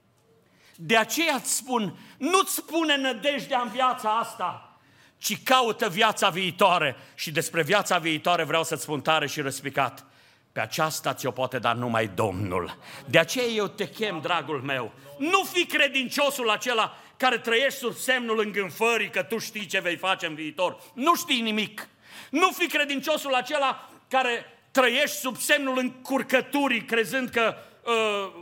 [0.84, 4.80] De aceea îți spun, nu-ți spune nădejdea în viața asta,
[5.17, 6.96] ci caută viața viitoare.
[7.15, 10.06] Și despre viața viitoare vreau să-ți spun tare și răspicat.
[10.52, 12.78] Pe aceasta ți-o poate da numai Domnul.
[13.06, 14.91] De aceea eu te chem, dragul meu.
[15.17, 20.26] Nu fi credinciosul acela care trăiești sub semnul îngânfării că tu știi ce vei face
[20.26, 20.82] în viitor.
[20.94, 21.88] Nu știi nimic.
[22.30, 28.41] Nu fi credinciosul acela care trăiești sub semnul încurcăturii, crezând că uh,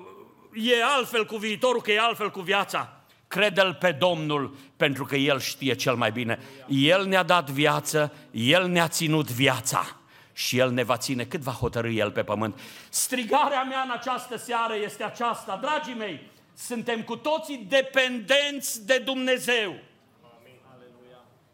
[0.53, 2.93] e altfel cu viitorul, că e altfel cu viața.
[3.27, 6.39] Crede-L pe Domnul, pentru că El știe cel mai bine.
[6.67, 9.99] El ne-a dat viață, El ne-a ținut viața
[10.33, 12.59] și El ne va ține cât va hotărâi El pe pământ.
[12.89, 15.59] Strigarea mea în această seară este aceasta.
[15.61, 19.75] Dragii mei, suntem cu toții dependenți de Dumnezeu.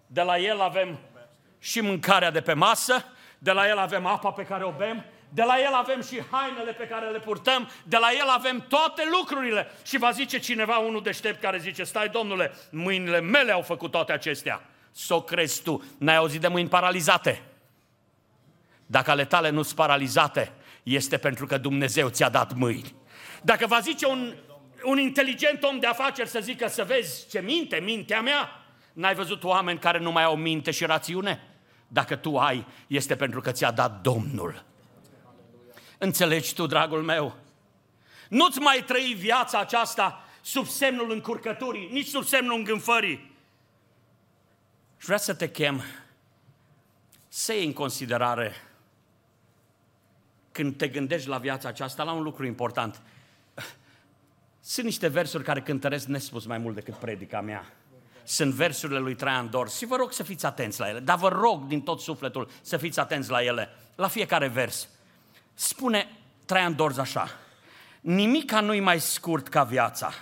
[0.08, 1.00] De la El avem
[1.60, 3.06] și mâncarea de pe masă,
[3.38, 6.72] de la El avem apa pe care o bem, de la El avem și hainele
[6.72, 9.68] pe care le purtăm, de la El avem toate lucrurile.
[9.84, 14.12] Și va zice cineva, unul deștept care zice, stai domnule, mâinile mele au făcut toate
[14.12, 14.62] acestea.
[14.92, 17.42] Să o crezi tu, n-ai auzit de mâini paralizate?
[18.86, 20.52] Dacă ale tale nu sunt paralizate,
[20.84, 22.96] este pentru că Dumnezeu ți-a dat mâini.
[23.42, 24.34] Dacă va zice un,
[24.84, 28.50] un inteligent om de afaceri să zică să vezi ce minte, mintea mea,
[28.94, 31.42] n-ai văzut oameni care nu mai au minte și rațiune?
[31.88, 34.66] Dacă tu ai, este pentru că ți-a dat Domnul.
[35.98, 37.36] Înțelegi tu, dragul meu?
[38.30, 43.34] Nu-ți mai trăi viața aceasta sub semnul încurcăturii, nici sub semnul îngânfării.
[44.98, 45.84] Și vreau să te chem
[47.28, 48.54] să iei în considerare
[50.52, 53.02] când te gândești la viața aceasta, la un lucru important.
[54.62, 57.74] Sunt niște versuri care cântăresc nespus mai mult decât predica mea.
[58.24, 61.28] Sunt versurile lui Traian Dors și vă rog să fiți atenți la ele, dar vă
[61.28, 64.88] rog din tot sufletul să fiți atenți la ele, la fiecare vers.
[65.58, 66.10] Spune
[66.46, 67.30] Traian Dorz așa,
[68.02, 70.14] nimica nu-i mai scurt ca viața,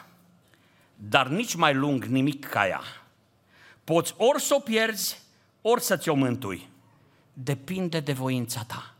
[0.96, 2.82] dar nici mai lung nimic ca ea.
[3.84, 5.22] Poți ori să o pierzi,
[5.62, 6.70] ori să ți-o mântui.
[7.34, 8.94] Depinde de voința ta.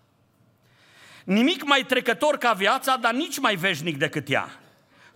[1.24, 4.60] Nimic mai trecător ca viața, dar nici mai veșnic decât ea.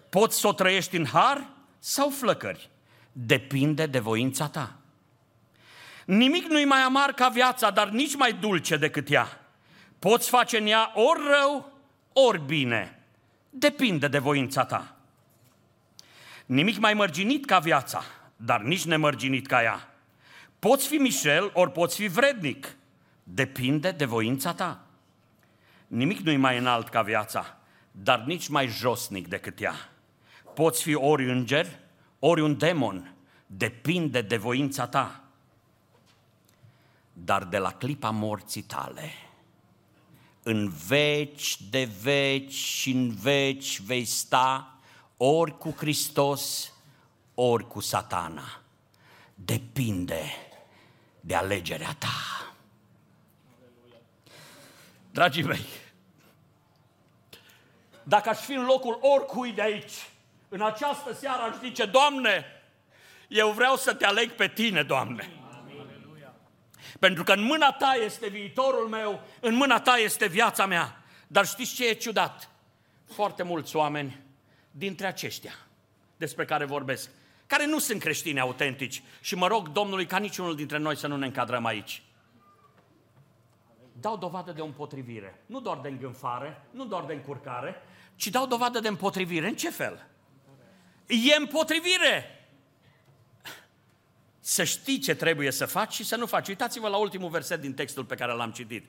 [0.10, 1.48] Poți să o trăiești în har
[1.80, 2.70] sau flăcări.
[3.12, 4.76] Depinde de voința ta.
[6.06, 9.47] Nimic nu-i mai amar ca viața, dar nici mai dulce decât ea.
[10.00, 11.72] Poți face în ea ori rău,
[12.14, 13.00] ori bine.
[13.50, 14.96] Depinde de voința ta.
[16.46, 18.04] Nimic mai mărginit ca viața,
[18.36, 19.94] dar nici nemărginit ca ea.
[20.60, 22.76] Poți fi mișel, ori poți fi vrednic.
[23.24, 24.82] Depinde de voința ta.
[25.88, 27.58] Nimic nu-i mai înalt ca viața,
[27.92, 29.76] dar nici mai josnic decât ea.
[30.54, 31.80] Poți fi ori înger,
[32.20, 33.14] ori un demon.
[33.46, 35.24] Depinde de voința ta.
[37.14, 39.12] Dar de la clipa morții tale,
[40.48, 44.78] în veci de veci și în veci vei sta
[45.18, 46.74] ori cu Hristos,
[47.34, 48.62] ori cu satana.
[49.36, 50.24] Depinde
[51.20, 52.54] de alegerea ta.
[55.12, 55.66] Dragii mei,
[58.04, 60.10] dacă aș fi în locul oricui de aici,
[60.50, 62.46] în această seară aș zice, Doamne,
[63.28, 65.30] eu vreau să te aleg pe tine, Doamne.
[67.00, 71.02] Pentru că în mâna ta este viitorul meu, în mâna ta este viața mea.
[71.28, 72.50] Dar știți ce e ciudat?
[73.14, 74.22] foarte mulți oameni
[74.72, 75.54] dintre aceștia
[76.18, 77.10] despre care vorbesc,
[77.48, 81.18] care nu sunt creștini autentici și mă rog Domnului ca niciunul dintre noi să nu
[81.18, 82.02] ne încadrăm aici.
[84.00, 87.76] Dau dovadă de o împotrivire, nu doar de îngânfare, nu doar de încurcare,
[88.16, 89.48] ci dau dovadă de împotrivire.
[89.48, 90.08] În ce fel?
[91.08, 92.37] E împotrivire!
[94.50, 96.48] Să știi ce trebuie să faci și să nu faci.
[96.48, 98.86] Uitați-vă la ultimul verset din textul pe care l-am citit.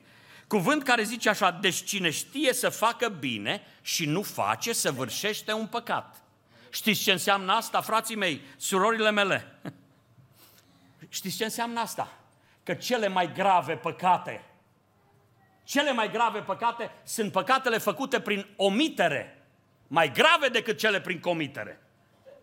[0.47, 5.53] Cuvânt care zice așa, deci cine știe să facă bine și nu face, să vârșește
[5.53, 6.21] un păcat.
[6.69, 9.59] Știți ce înseamnă asta, frații mei, surorile mele?
[11.09, 12.19] Știți ce înseamnă asta?
[12.63, 14.43] Că cele mai grave păcate,
[15.63, 19.45] cele mai grave păcate sunt păcatele făcute prin omitere,
[19.87, 21.81] mai grave decât cele prin comitere.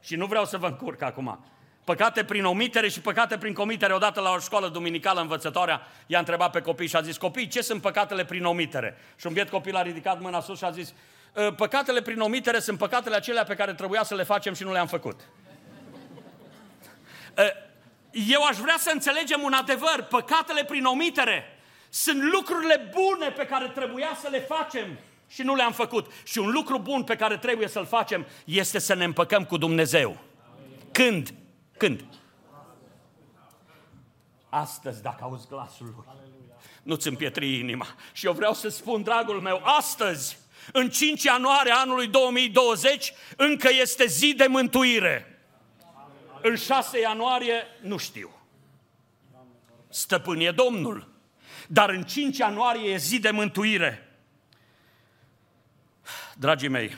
[0.00, 1.44] Și nu vreau să vă încurc acum.
[1.86, 3.94] Păcate prin omitere și păcate prin comitere.
[3.94, 7.60] Odată la o școală duminicală învățătoarea i-a întrebat pe copii și a zis, copii, ce
[7.60, 8.98] sunt păcatele prin omitere?
[9.16, 10.92] Și un biet copil a ridicat mâna sus și a zis,
[11.36, 14.72] ă, păcatele prin omitere sunt păcatele acelea pe care trebuia să le facem și nu
[14.72, 15.20] le-am făcut.
[17.36, 17.42] Ă,
[18.10, 21.58] eu aș vrea să înțelegem un adevăr, păcatele prin omitere
[21.88, 26.12] sunt lucrurile bune pe care trebuia să le facem și nu le-am făcut.
[26.24, 30.16] Și un lucru bun pe care trebuie să-l facem este să ne împăcăm cu Dumnezeu.
[30.92, 31.34] Când?
[31.76, 32.04] Când?
[34.48, 36.04] Astăzi, dacă auzi glasul Lui,
[36.82, 37.86] nu-ți împietri inima.
[38.12, 40.38] Și eu vreau să spun, dragul meu, astăzi,
[40.72, 45.40] în 5 ianuarie anului 2020, încă este zi de mântuire.
[46.42, 48.30] În 6 ianuarie, nu știu.
[49.88, 51.08] Stăpân e Domnul.
[51.68, 54.18] Dar în 5 ianuarie e zi de mântuire.
[56.38, 56.96] Dragii mei,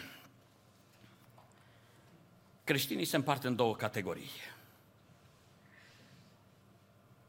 [2.64, 4.30] creștinii se împart în două categorii.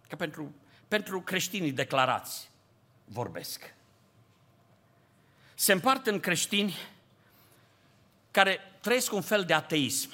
[0.10, 0.55] Că pentru,
[0.88, 2.49] pentru creștinii declarați
[3.05, 3.74] vorbesc.
[5.53, 6.76] Se împart în creștini
[8.32, 10.10] care trăiesc un fel de ateism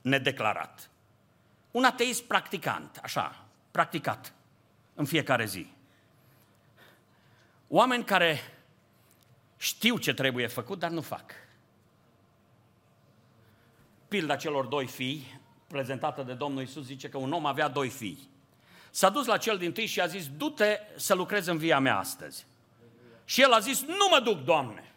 [0.00, 0.90] nedeclarat.
[1.70, 4.32] Un ateism practicant, așa, practicat
[4.94, 5.72] în fiecare zi.
[7.68, 8.40] Oameni care
[9.56, 11.32] știu ce trebuie făcut, dar nu fac.
[14.08, 18.28] Pilda celor doi fii, prezentată de Domnul Isus, zice că un om avea doi fii.
[18.90, 21.98] S-a dus la cel din tâi și a zis, du-te să lucrezi în via mea
[21.98, 22.46] astăzi.
[23.24, 24.94] Și el a zis, nu mă duc, Doamne.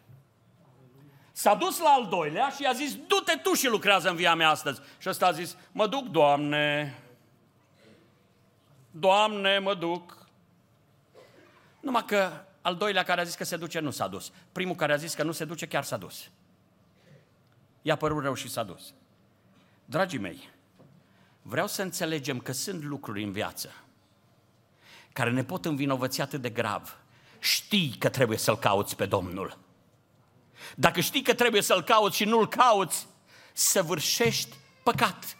[1.32, 4.48] S-a dus la al doilea și a zis, du-te tu și lucrează în via mea
[4.48, 4.80] astăzi.
[4.98, 6.98] Și ăsta a zis, mă duc, Doamne.
[8.90, 10.26] Doamne, mă duc.
[11.80, 14.32] Numai că al doilea care a zis că se duce nu s-a dus.
[14.52, 16.30] Primul care a zis că nu se duce chiar s-a dus.
[17.82, 18.94] I-a părut rău și s-a dus.
[19.84, 20.50] Dragii mei,
[21.42, 23.83] vreau să înțelegem că sunt lucruri în viață
[25.14, 26.96] care ne pot învinovăți atât de grav.
[27.38, 29.58] Știi că trebuie să-L cauți pe Domnul.
[30.74, 33.06] Dacă știi că trebuie să-L cauți și nu-L cauți,
[33.52, 35.36] săvârșești păcat.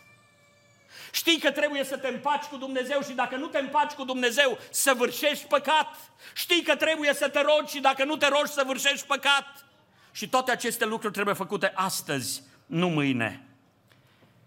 [1.12, 4.58] Știi că trebuie să te împaci cu Dumnezeu și dacă nu te împaci cu Dumnezeu,
[4.70, 5.96] săvârșești păcat.
[6.34, 9.64] Știi că trebuie să te rogi și dacă nu te rogi, săvârșești păcat.
[10.12, 13.46] Și toate aceste lucruri trebuie făcute astăzi, nu mâine.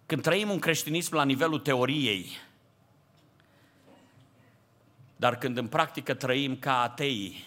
[0.06, 2.38] Când trăim un creștinism la nivelul teoriei,
[5.18, 7.46] dar când în practică trăim ca atei,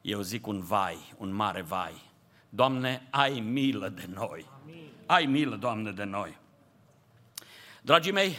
[0.00, 2.02] eu zic un vai, un mare vai.
[2.48, 4.46] Doamne, ai milă de noi.
[5.06, 6.36] Ai milă, Doamne, de noi.
[7.82, 8.38] Dragii mei,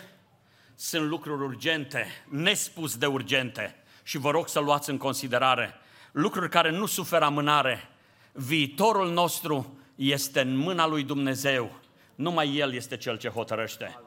[0.75, 5.73] sunt lucruri urgente, nespus de urgente și vă rog să luați în considerare
[6.11, 7.89] lucruri care nu suferă amânare.
[8.31, 11.79] Viitorul nostru este în mâna lui Dumnezeu.
[12.15, 13.99] Numai El este Cel ce hotărăște.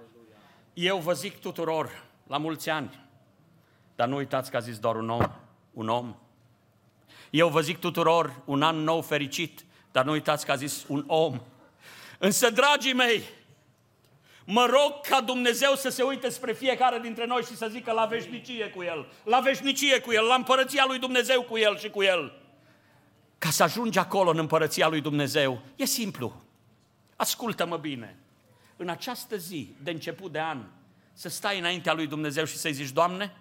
[0.74, 3.00] Eu vă zic tuturor, la mulți ani,
[3.96, 5.30] dar nu uitați că a zis doar un om,
[5.72, 6.16] un om.
[7.30, 11.04] Eu vă zic tuturor, un an nou fericit, dar nu uitați că a zis un
[11.06, 11.40] om.
[12.18, 13.22] Însă, dragii mei,
[14.44, 18.04] mă rog ca Dumnezeu să se uite spre fiecare dintre noi și să zică la
[18.04, 22.02] veșnicie cu El, la veșnicie cu El, la împărăția lui Dumnezeu cu El și cu
[22.02, 22.32] El.
[23.38, 26.42] Ca să ajungi acolo în împărăția lui Dumnezeu, e simplu.
[27.16, 28.18] Ascultă-mă bine.
[28.76, 30.64] În această zi de început de an,
[31.22, 33.36] să stai înaintea lui Dumnezeu și să-i zici, Doamne,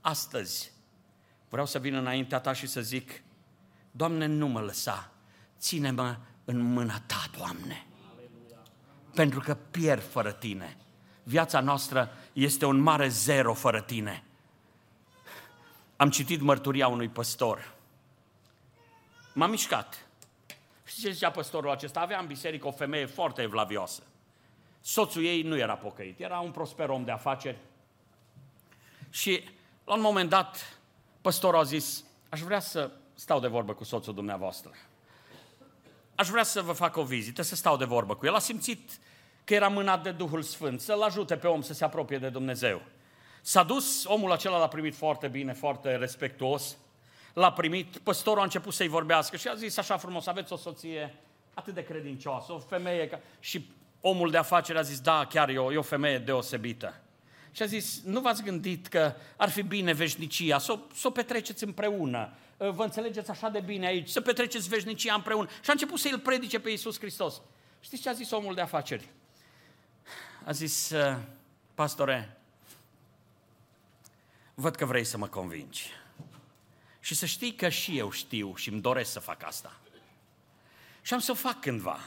[0.00, 0.72] astăzi
[1.48, 3.22] vreau să vin înaintea ta și să zic,
[3.90, 5.10] Doamne, nu mă lăsa,
[5.58, 7.86] ține-mă în mâna ta, Doamne
[9.14, 10.76] pentru că pierd fără tine.
[11.22, 14.24] Viața noastră este un mare zero fără tine.
[15.96, 17.74] Am citit mărturia unui păstor.
[19.34, 20.06] M-am mișcat.
[20.84, 22.00] Știți ce zicea păstorul acesta?
[22.00, 24.02] Avea în biserică o femeie foarte evlavioasă.
[24.86, 27.58] Soțul ei nu era pocăit, era un prosper om de afaceri.
[29.10, 29.44] Și
[29.84, 30.78] la un moment dat,
[31.20, 34.70] păstorul a zis, aș vrea să stau de vorbă cu soțul dumneavoastră.
[36.14, 38.34] Aș vrea să vă fac o vizită, să stau de vorbă cu el.
[38.34, 38.90] A simțit
[39.44, 42.82] că era mânat de Duhul Sfânt, să-l ajute pe om să se apropie de Dumnezeu.
[43.40, 46.76] S-a dus, omul acela l-a primit foarte bine, foarte respectuos,
[47.32, 51.14] l-a primit, păstorul a început să-i vorbească și a zis așa frumos, aveți o soție
[51.54, 53.20] atât de credincioasă, o femeie, ca...
[53.40, 53.70] și
[54.06, 57.00] omul de afaceri a zis, da, chiar e o, e o femeie deosebită.
[57.50, 61.10] Și a zis, nu v-ați gândit că ar fi bine veșnicia, să o, să o
[61.10, 65.48] petreceți împreună, vă înțelegeți așa de bine aici, să petreceți veșnicia împreună.
[65.48, 67.40] Și a început să îl predice pe Iisus Hristos.
[67.80, 69.08] Știți ce a zis omul de afaceri?
[70.44, 70.92] A zis,
[71.74, 72.40] pastore,
[74.54, 75.90] văd că vrei să mă convingi.
[77.00, 79.76] Și să știi că și eu știu și îmi doresc să fac asta.
[81.02, 81.98] Și am să o fac cândva.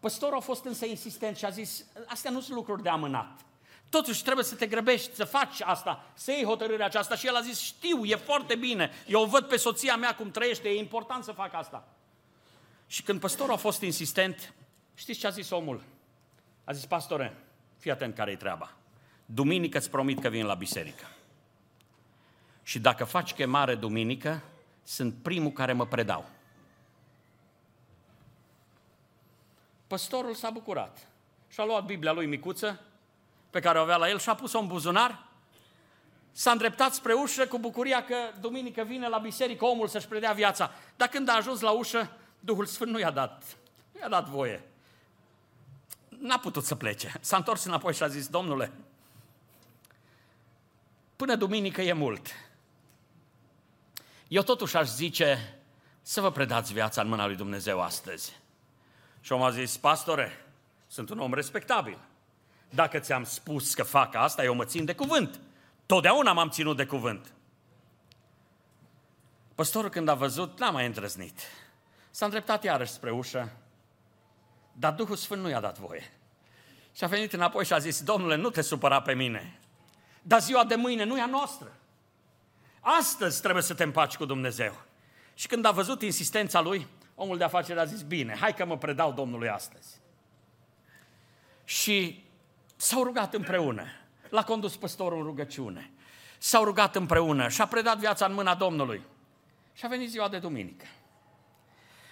[0.00, 3.40] Păstorul a fost însă insistent și a zis, astea nu sunt lucruri de amânat.
[3.88, 7.16] Totuși trebuie să te grăbești, să faci asta, să iei hotărârea aceasta.
[7.16, 10.30] Și el a zis, știu, e foarte bine, eu o văd pe soția mea cum
[10.30, 11.88] trăiește, e important să fac asta.
[12.86, 14.54] Și când păstorul a fost insistent,
[14.94, 15.82] știți ce a zis omul?
[16.64, 17.36] A zis, pastore,
[17.78, 18.72] fii atent care-i treaba.
[19.26, 21.04] Duminică îți promit că vin la biserică.
[22.62, 24.42] Și dacă faci chemare duminică,
[24.82, 26.28] sunt primul care mă predau.
[29.90, 31.08] Păstorul s-a bucurat
[31.48, 32.80] și a luat Biblia lui micuță,
[33.50, 35.26] pe care o avea la el, și a pus-o în buzunar,
[36.32, 40.70] s-a îndreptat spre ușă cu bucuria că duminică vine la biserică omul să-și predea viața.
[40.96, 42.10] Dar când a ajuns la ușă,
[42.40, 43.56] Duhul Sfânt nu i-a dat,
[43.92, 44.62] nu i-a dat voie.
[46.08, 47.12] N-a putut să plece.
[47.20, 48.72] S-a întors înapoi și a zis, domnule,
[51.16, 52.26] până duminică e mult.
[54.28, 55.58] Eu totuși aș zice
[56.02, 58.40] să vă predați viața în mâna lui Dumnezeu astăzi.
[59.20, 60.46] Și omul a zis, pastore,
[60.86, 61.98] sunt un om respectabil.
[62.70, 65.40] Dacă ți-am spus că fac asta, eu mă țin de cuvânt.
[65.86, 67.32] Totdeauna m-am ținut de cuvânt.
[69.54, 71.40] Păstorul când a văzut, n-a mai îndrăznit.
[72.10, 73.52] S-a îndreptat iarăși spre ușă,
[74.72, 76.12] dar Duhul Sfânt nu i-a dat voie.
[76.96, 79.58] Și a venit înapoi și a zis, Domnule, nu te supăra pe mine,
[80.22, 81.72] dar ziua de mâine nu e a noastră.
[82.80, 84.80] Astăzi trebuie să te împaci cu Dumnezeu.
[85.34, 86.86] Și când a văzut insistența lui,
[87.22, 90.00] omul de afaceri a zis, bine, hai că mă predau Domnului astăzi.
[91.64, 92.24] Și
[92.76, 93.84] s-au rugat împreună.
[94.28, 95.90] L-a condus păstorul în rugăciune.
[96.38, 99.02] S-au rugat împreună și a predat viața în mâna Domnului.
[99.72, 100.86] Și a venit ziua de duminică.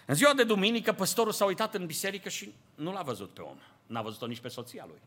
[0.06, 3.58] În ziua de duminică, păstorul s-a uitat în biserică și nu l-a văzut pe om.
[3.86, 5.00] N-a văzut-o nici pe soția lui.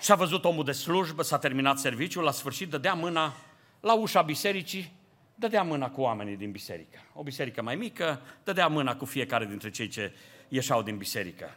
[0.00, 3.32] Și a văzut omul de slujbă, s-a terminat serviciul, la sfârșit dădea mâna
[3.80, 4.92] la ușa bisericii,
[5.34, 6.98] dădea mâna cu oamenii din biserică.
[7.12, 10.14] O biserică mai mică, dădea mâna cu fiecare dintre cei ce
[10.48, 11.56] ieșeau din biserică.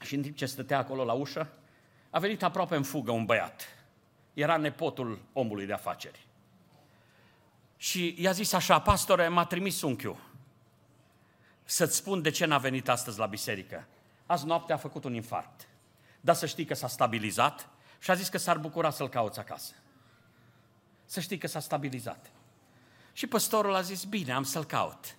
[0.00, 1.52] Și în timp ce stătea acolo la ușă,
[2.10, 3.68] a venit aproape în fugă un băiat.
[4.34, 6.26] Era nepotul omului de afaceri.
[7.76, 10.28] Și i-a zis așa, pastore, m-a trimis unchiul
[11.64, 13.86] să-ți spun de ce n-a venit astăzi la biserică.
[14.26, 15.68] Azi noapte a făcut un infarct.
[16.20, 17.68] Dar să știi că s-a stabilizat
[17.98, 19.74] și a zis că s-ar bucura să-l cauți acasă.
[21.04, 22.30] Să știi că s-a stabilizat.
[23.12, 25.16] Și păstorul a zis, bine, am să-l caut.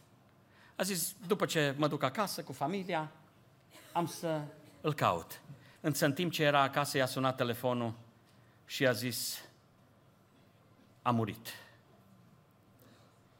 [0.75, 3.11] A zis, după ce mă duc acasă cu familia,
[3.91, 4.41] am să
[4.81, 5.41] îl caut.
[5.81, 7.93] Însă în timp ce era acasă, i-a sunat telefonul
[8.65, 9.39] și a zis,
[11.01, 11.47] a murit.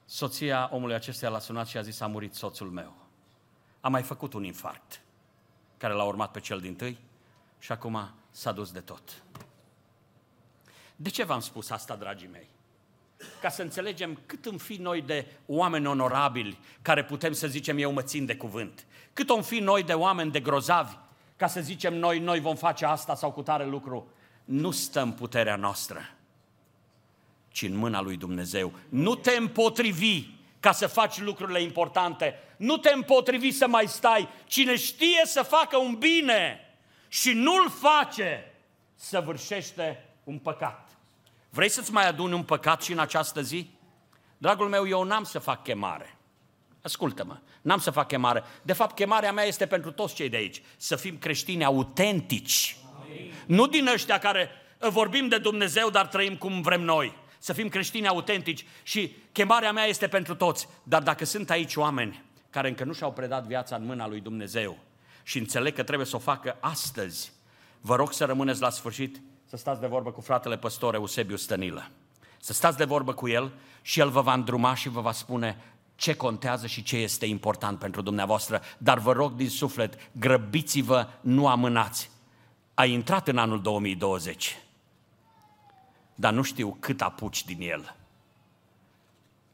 [0.05, 2.95] Soția omului acestuia l-a sunat și a zis, a murit soțul meu.
[3.81, 5.01] A mai făcut un infarct,
[5.77, 6.99] care l-a urmat pe cel din tâi
[7.59, 9.23] și acum s-a dus de tot.
[10.95, 12.49] De ce v-am spus asta, dragii mei?
[13.41, 17.91] Ca să înțelegem cât îmi fi noi de oameni onorabili, care putem să zicem eu
[17.91, 18.86] mă țin de cuvânt.
[19.13, 20.95] Cât om fi noi de oameni de grozavi,
[21.36, 24.07] ca să zicem noi, noi vom face asta sau cu tare lucru.
[24.45, 26.09] Nu stă în puterea noastră,
[27.47, 28.74] ci în mâna lui Dumnezeu.
[28.89, 30.28] Nu te împotrivi
[30.59, 32.39] ca să faci lucrurile importante.
[32.57, 34.28] Nu te împotrivi să mai stai.
[34.45, 36.59] Cine știe să facă un bine
[37.07, 38.53] și nu-l face,
[38.95, 40.90] săvârșește un păcat.
[41.53, 43.69] Vrei să-ți mai aduni un păcat și în această zi?
[44.37, 46.17] Dragul meu, eu n-am să fac chemare.
[46.81, 48.43] Ascultă-mă, n-am să fac chemare.
[48.61, 50.61] De fapt, chemarea mea este pentru toți cei de aici.
[50.77, 52.77] Să fim creștini autentici.
[53.01, 53.33] Amin.
[53.45, 54.49] Nu din ăștia care
[54.79, 57.17] vorbim de Dumnezeu, dar trăim cum vrem noi.
[57.39, 60.67] Să fim creștini autentici și chemarea mea este pentru toți.
[60.83, 64.77] Dar dacă sunt aici oameni care încă nu și-au predat viața în mâna lui Dumnezeu
[65.23, 67.31] și înțeleg că trebuie să o facă astăzi,
[67.81, 69.21] vă rog să rămâneți la sfârșit
[69.51, 71.89] să stați de vorbă cu fratele păstor Eusebiu Stănilă.
[72.39, 75.57] Să stați de vorbă cu el și el vă va îndruma și vă va spune
[75.95, 78.61] ce contează și ce este important pentru dumneavoastră.
[78.77, 82.11] Dar vă rog din suflet, grăbiți-vă, nu amânați.
[82.73, 84.57] A intrat în anul 2020.
[86.15, 87.95] dar nu știu cât apuci din el.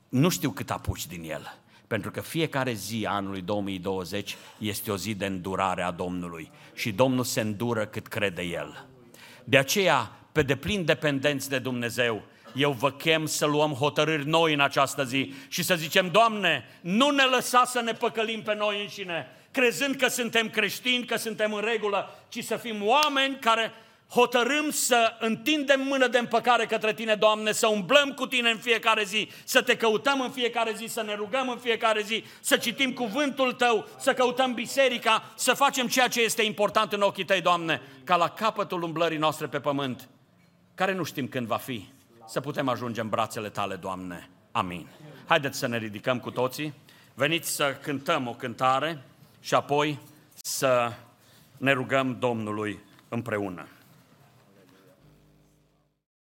[0.09, 1.57] Nu știu cât apuci din el.
[1.87, 6.91] Pentru că fiecare zi a anului 2020 este o zi de îndurare a Domnului și
[6.91, 8.87] Domnul se îndură cât crede El.
[9.49, 12.21] De aceea, pe deplin dependenți de Dumnezeu,
[12.55, 17.09] eu vă chem să luăm hotărâri noi în această zi și să zicem, Doamne, nu
[17.09, 21.61] ne lăsa să ne păcălim pe noi înșine, crezând că suntem creștini, că suntem în
[21.61, 23.71] regulă, ci să fim oameni care
[24.09, 29.03] hotărâm să întindem mână de împăcare către Tine, Doamne, să umblăm cu Tine în fiecare
[29.03, 32.93] zi, să Te căutăm în fiecare zi, să ne rugăm în fiecare zi, să citim
[32.93, 37.81] cuvântul Tău, să căutăm biserica, să facem ceea ce este important în ochii Tăi, Doamne,
[38.03, 40.09] ca la capătul umblării noastre pe pământ,
[40.75, 41.87] care nu știm când va fi,
[42.27, 44.29] să putem ajunge în brațele Tale, Doamne.
[44.51, 44.87] Amin.
[45.27, 46.73] Haideți să ne ridicăm cu toții,
[47.13, 49.01] veniți să cântăm o cântare
[49.39, 49.99] și apoi
[50.35, 50.91] să
[51.57, 52.79] ne rugăm Domnului
[53.09, 53.67] împreună.